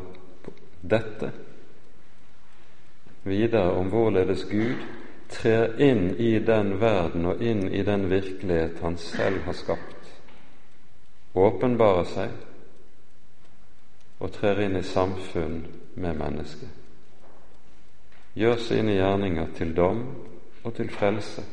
dette 0.81 1.31
videre 3.25 3.71
om 3.73 3.89
hvorledes 3.89 4.43
Gud 4.49 4.83
trer 5.29 5.79
inn 5.81 6.11
i 6.21 6.35
den 6.39 6.75
verden 6.81 7.25
og 7.25 7.41
inn 7.41 7.65
i 7.73 7.81
den 7.83 8.05
virkelighet 8.09 8.77
Han 8.85 8.97
selv 9.01 9.41
har 9.47 9.57
skapt, 9.57 10.11
åpenbarer 11.33 12.05
seg 12.11 12.29
og 14.21 14.31
trer 14.37 14.61
inn 14.67 14.77
i 14.77 14.85
samfunn 14.85 15.57
med 15.95 16.13
mennesket. 16.13 16.69
Gjør 18.35 18.55
sine 18.55 18.91
gjerninger 18.97 19.47
til 19.55 19.75
dom 19.75 20.01
og 20.63 20.73
til 20.75 20.89
frelse. 20.89 21.43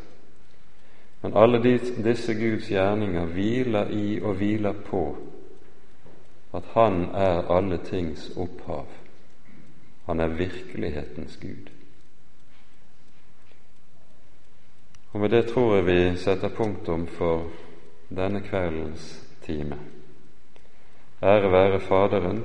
Men 1.22 1.36
alle 1.36 1.62
disse 2.04 2.34
Guds 2.34 2.68
gjerninger 2.68 3.26
hviler 3.26 3.90
i 3.90 4.20
og 4.20 4.34
hviler 4.34 4.72
på 4.72 5.04
at 6.54 6.64
Han 6.74 7.04
er 7.14 7.50
alle 7.56 7.78
tings 7.84 8.30
opphav. 8.36 8.86
Han 10.06 10.20
er 10.20 10.26
virkelighetens 10.26 11.36
Gud. 11.36 11.70
Og 15.12 15.20
med 15.20 15.28
det 15.28 15.46
tror 15.46 15.74
jeg 15.76 15.86
vi 15.86 16.16
setter 16.16 16.48
punktum 16.48 17.06
for 17.06 17.48
denne 18.08 18.40
kveldens 18.40 19.28
time. 19.42 19.78
Ære 21.22 21.52
være 21.52 21.80
Faderen 21.80 22.44